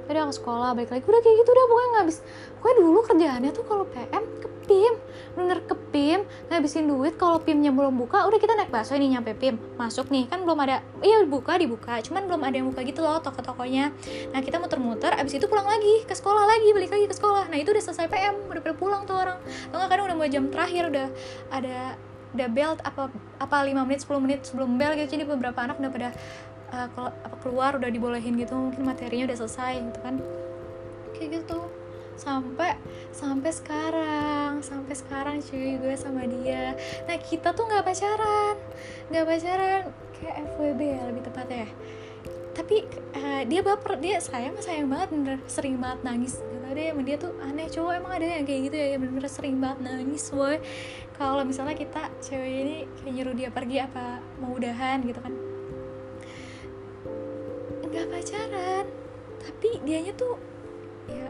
[0.09, 1.05] Udah ke sekolah balik lagi.
[1.05, 2.19] Udah kayak gitu udah pokoknya nggak habis.
[2.57, 4.95] Pokoknya dulu kerjaannya tuh kalau PM ke PIM
[5.33, 9.33] bener ke PIM ngabisin duit kalau PIMnya belum buka udah kita naik bakso ini nyampe
[9.33, 12.05] PIM masuk nih kan belum ada iya buka dibuka.
[12.05, 13.97] Cuman belum ada yang buka gitu loh toko-tokonya.
[14.37, 17.49] Nah kita muter-muter abis itu pulang lagi ke sekolah lagi balik lagi ke sekolah.
[17.49, 19.41] Nah itu udah selesai PM udah pada pulang tuh orang.
[19.73, 21.09] Nggak kadang udah mau jam terakhir udah
[21.49, 21.97] ada
[22.37, 23.09] udah belt apa
[23.41, 25.17] apa 5 menit 10 menit sebelum bel gitu.
[25.17, 26.09] Jadi beberapa anak udah pada
[26.73, 26.89] uh,
[27.41, 30.15] keluar udah dibolehin gitu mungkin materinya udah selesai gitu kan.
[31.17, 31.59] Kayak gitu.
[32.19, 32.75] Sampai
[33.15, 36.75] sampai sekarang sampai sekarang cuy gue sama dia.
[37.07, 38.57] Nah kita tuh nggak pacaran
[39.11, 39.83] nggak pacaran.
[40.19, 41.69] Kayak FWB ya lebih tepatnya.
[42.59, 42.77] Tapi
[43.15, 46.43] uh, dia baper dia sayang sayang banget bener sering banget nangis.
[46.43, 47.71] Gak tau deh dia tuh aneh.
[47.71, 50.59] Cowok emang ada yang kayak gitu ya bener, -bener sering banget nangis boy
[51.19, 55.48] kalau misalnya kita cewek ini kayak nyuruh dia pergi apa mau udahan gitu kan
[57.89, 58.85] nggak pacaran.
[59.39, 60.37] Tapi dianya tuh
[61.09, 61.29] ya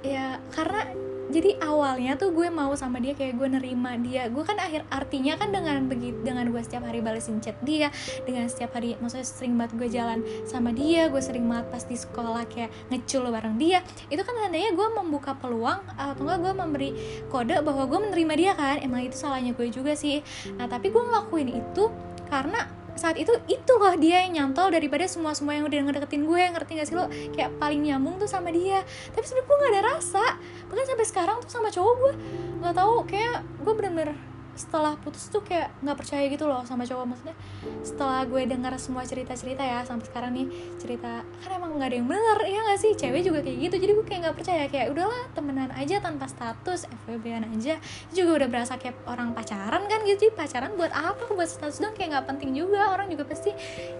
[0.00, 0.88] ya karena
[1.30, 4.26] jadi awalnya tuh gue mau sama dia kayak gue nerima dia.
[4.26, 7.94] Gue kan akhir artinya kan dengan begitu dengan gue setiap hari balesin chat dia
[8.26, 11.94] dengan setiap hari maksudnya sering banget gue jalan sama dia gue sering banget pas di
[11.94, 13.78] sekolah kayak ngecul bareng dia
[14.10, 16.90] itu kan tandanya gue membuka peluang atau enggak gue memberi
[17.30, 18.76] kode bahwa gue menerima dia kan.
[18.82, 20.26] Emang itu salahnya gue juga sih.
[20.58, 21.94] Nah tapi gue ngelakuin itu
[22.26, 22.66] karena
[23.00, 26.70] saat itu itu loh dia yang nyantol daripada semua semua yang udah ngedeketin gue ngerti
[26.76, 27.08] gak sih lo?
[27.32, 28.84] Kayak paling nyambung tuh sama dia.
[29.16, 30.24] Tapi sebenarnya gue gak ada rasa.
[30.68, 32.12] Bahkan sampai sekarang tuh sama cowok gue.
[32.60, 34.12] Nggak tahu kayak gue bener-bener
[34.56, 37.06] setelah putus tuh kayak nggak percaya gitu loh sama cowok.
[37.10, 37.36] Maksudnya
[37.82, 40.46] setelah gue dengar semua cerita cerita ya sampai sekarang nih
[40.78, 42.92] cerita kan emang nggak ada yang bener ya nggak sih?
[42.96, 44.64] Cewek juga kayak gitu jadi gue kayak nggak percaya.
[44.70, 47.78] Kayak udahlah temenan aja tanpa status FWB-an aja.
[48.14, 50.28] Juga udah berasa kayak orang pacaran kan gitu.
[50.28, 51.32] Jadi pacaran buat apa?
[51.32, 52.92] Buat status dong kayak nggak penting juga.
[52.92, 53.54] Orang juga pasti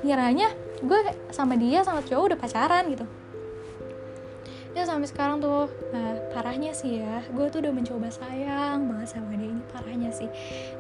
[0.05, 1.01] ngiranya gue
[1.33, 3.05] sama dia sama cowok udah pacaran gitu
[4.71, 7.27] ya sampai sekarang tuh nah parahnya sih ya.
[7.35, 10.31] Gue tuh udah mencoba sayang banget sama dia ini parahnya sih.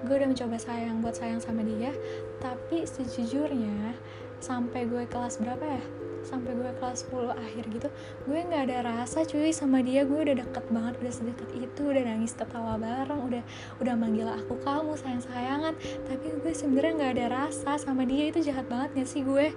[0.06, 1.90] Gue udah mencoba sayang buat sayang sama dia
[2.38, 3.98] tapi sejujurnya
[4.40, 5.82] sampai gue kelas berapa ya?
[6.20, 7.88] Sampai gue kelas 10 akhir gitu
[8.28, 10.06] gue nggak ada rasa cuy sama dia.
[10.06, 13.42] Gue udah deket banget udah sedekat itu udah nangis ketawa bareng udah
[13.82, 15.74] udah manggil aku kamu sayang sayangan
[16.06, 18.30] tapi gue sebenarnya nggak ada rasa sama dia.
[18.30, 19.50] Itu jahat banget gak sih gue?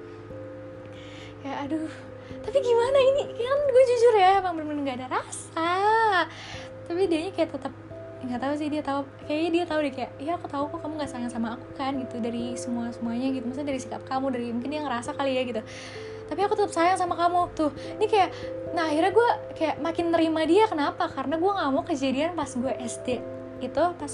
[1.44, 2.13] Ya aduh
[2.44, 3.24] tapi gimana ini?
[3.34, 5.72] Kan gue jujur ya emang bener-bener gak ada rasa.
[6.86, 7.74] Tapi dia kayak tetap
[8.24, 10.96] nggak tahu sih dia tahu kayaknya dia tahu deh kayak ya aku tahu kok kamu
[10.96, 13.44] nggak sayang sama aku kan gitu dari semua semuanya gitu.
[13.44, 15.62] Maksudnya dari sikap kamu dari mungkin dia ngerasa kali ya gitu.
[16.32, 17.76] Tapi aku tetap sayang sama kamu tuh.
[18.00, 18.30] Ini kayak
[18.72, 20.64] nah akhirnya gue kayak makin nerima dia.
[20.72, 21.12] Kenapa?
[21.12, 23.10] Karena gue nggak mau kejadian pas gue SD
[23.64, 24.12] itu pas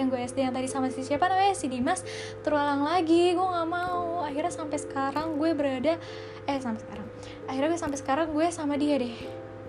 [0.00, 1.52] yang gue SD yang tadi sama si siapa namanya?
[1.52, 2.00] Si Dimas
[2.44, 4.20] terulang lagi gue nggak mau.
[4.20, 5.96] Akhirnya sampai sekarang gue berada
[6.44, 7.05] eh sampai sekarang
[7.46, 9.14] akhirnya gue sampai sekarang gue sama dia deh.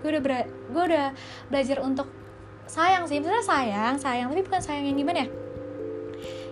[0.02, 1.06] Gue udah gue udah
[1.48, 2.08] belajar untuk
[2.68, 3.18] sayang sih.
[3.18, 5.28] Sebenarnya sayang sayang tapi bukan sayang yang gimana ya?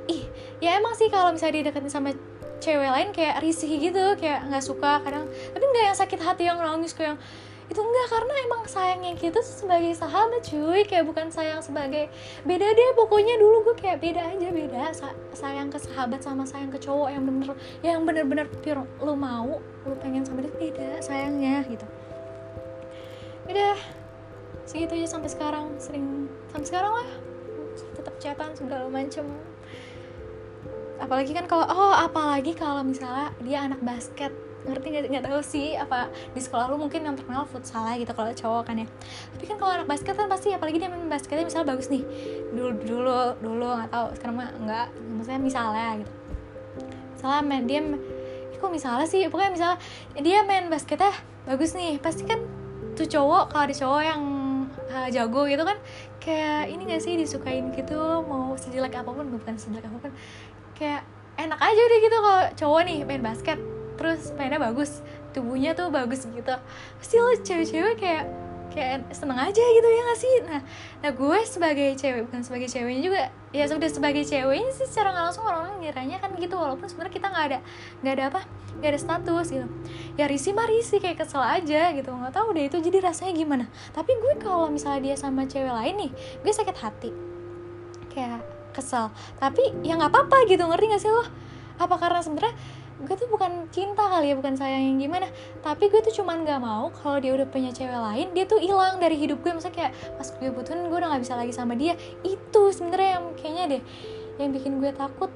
[0.07, 0.22] Ih
[0.62, 2.11] ya emang sih kalau misalnya dia deketin sama
[2.57, 5.28] cewek lain kayak risih gitu kayak nggak suka kadang.
[5.28, 7.18] Tapi nggak yang sakit hati yang nangis kayak yang
[7.66, 10.86] itu enggak karena emang sayangnya gitu sebagai sahabat cuy.
[10.86, 12.06] Kayak bukan sayang sebagai
[12.46, 14.82] beda deh pokoknya dulu gue kayak beda aja beda.
[14.94, 17.50] Sa sayang ke sahabat sama sayang ke cowok yang bener
[17.82, 21.86] yang bener-bener pure lo mau lo pengen sama dia beda sayangnya gitu.
[23.50, 23.74] Udah
[24.62, 25.66] segitu aja sampai sekarang.
[25.82, 27.08] Sering sampai sekarang lah.
[27.98, 29.26] Tetap chatan segala macem.
[31.02, 35.78] Apalagi kan kalau oh apalagi kalau misalnya dia anak basket ngerti nggak nggak tahu sih
[35.78, 38.86] apa di sekolah lu mungkin yang terkenal futsal gitu kalau cowok kan ya.
[39.34, 42.02] Tapi kan kalau anak basket kan pasti apalagi dia main basketnya misalnya bagus nih.
[42.52, 44.06] Dulu dulu dulu nggak tahu.
[44.18, 44.86] Sekarang mah nggak.
[45.16, 46.12] Maksudnya misalnya gitu.
[47.16, 47.80] Misalnya main dia
[48.56, 49.22] kok misalnya sih?
[49.30, 49.78] Pokoknya misalnya
[50.18, 51.14] dia main basketnya
[51.46, 52.42] bagus nih pasti kan
[52.98, 54.22] tuh cowok kalau ada cowok yang
[54.90, 55.78] uh, jago gitu kan
[56.18, 57.94] kayak ini gak sih disukain gitu
[58.26, 60.12] mau sejelek apa pun bukan sejelek apa pun
[60.74, 61.06] kayak
[61.36, 63.60] enak aja deh gitu kalau cowok nih main basket
[63.97, 65.01] terus mainnya bagus
[65.32, 66.55] tubuhnya tuh bagus gitu.
[67.01, 68.24] Pasti lo cewek-cewek kayak
[68.76, 70.34] kayak seneng aja gitu ya gak sih?
[70.44, 70.61] Nah
[71.01, 73.22] nah gue sebagai cewek bukan sebagai ceweknya juga
[73.57, 77.26] ya sudah sebagai ceweknya sih secara nggak langsung orang-orang ngiranya kan gitu walaupun sebenarnya kita
[77.32, 77.59] nggak ada
[78.05, 78.40] nggak ada apa
[78.76, 79.66] nggak ada status gitu.
[80.20, 83.64] Ya risi mah risi kayak kesel aja gitu nggak tahu deh itu jadi rasanya gimana.
[83.97, 86.11] Tapi gue kalau misalnya dia sama cewek lain nih
[86.44, 87.11] gue sakit hati.
[88.12, 88.44] Kayak
[88.76, 89.09] kesel.
[89.40, 91.24] Tapi ya nggak apa-apa gitu ngerti gak sih lo?
[91.80, 92.53] Apa karena sebenarnya
[92.97, 95.28] gue tuh bukan cinta kali ya bukan sayang yang gimana.
[95.61, 98.97] Tapi gue tuh cuman gak mau kalau dia udah punya cewek lain dia tuh hilang
[98.97, 101.92] dari hidup gue maksudnya kayak pas gue butuhin gue udah gak bisa lagi sama dia.
[102.24, 103.82] Itu sebenarnya yang kayaknya deh
[104.40, 105.28] yang bikin gue takut.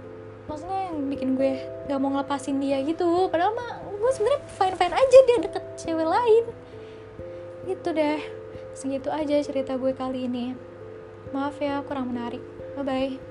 [0.49, 1.51] Maksudnya yang bikin gue
[1.87, 3.29] gak mau ngelepasin dia gitu.
[3.29, 6.45] Padahal mah gue sebenarnya fine fine aja dia deket cewek lain.
[7.69, 8.21] Gitu deh.
[8.73, 10.57] Segitu aja cerita gue kali ini.
[11.37, 12.41] Maaf ya kurang menarik.
[12.81, 13.30] Bye bye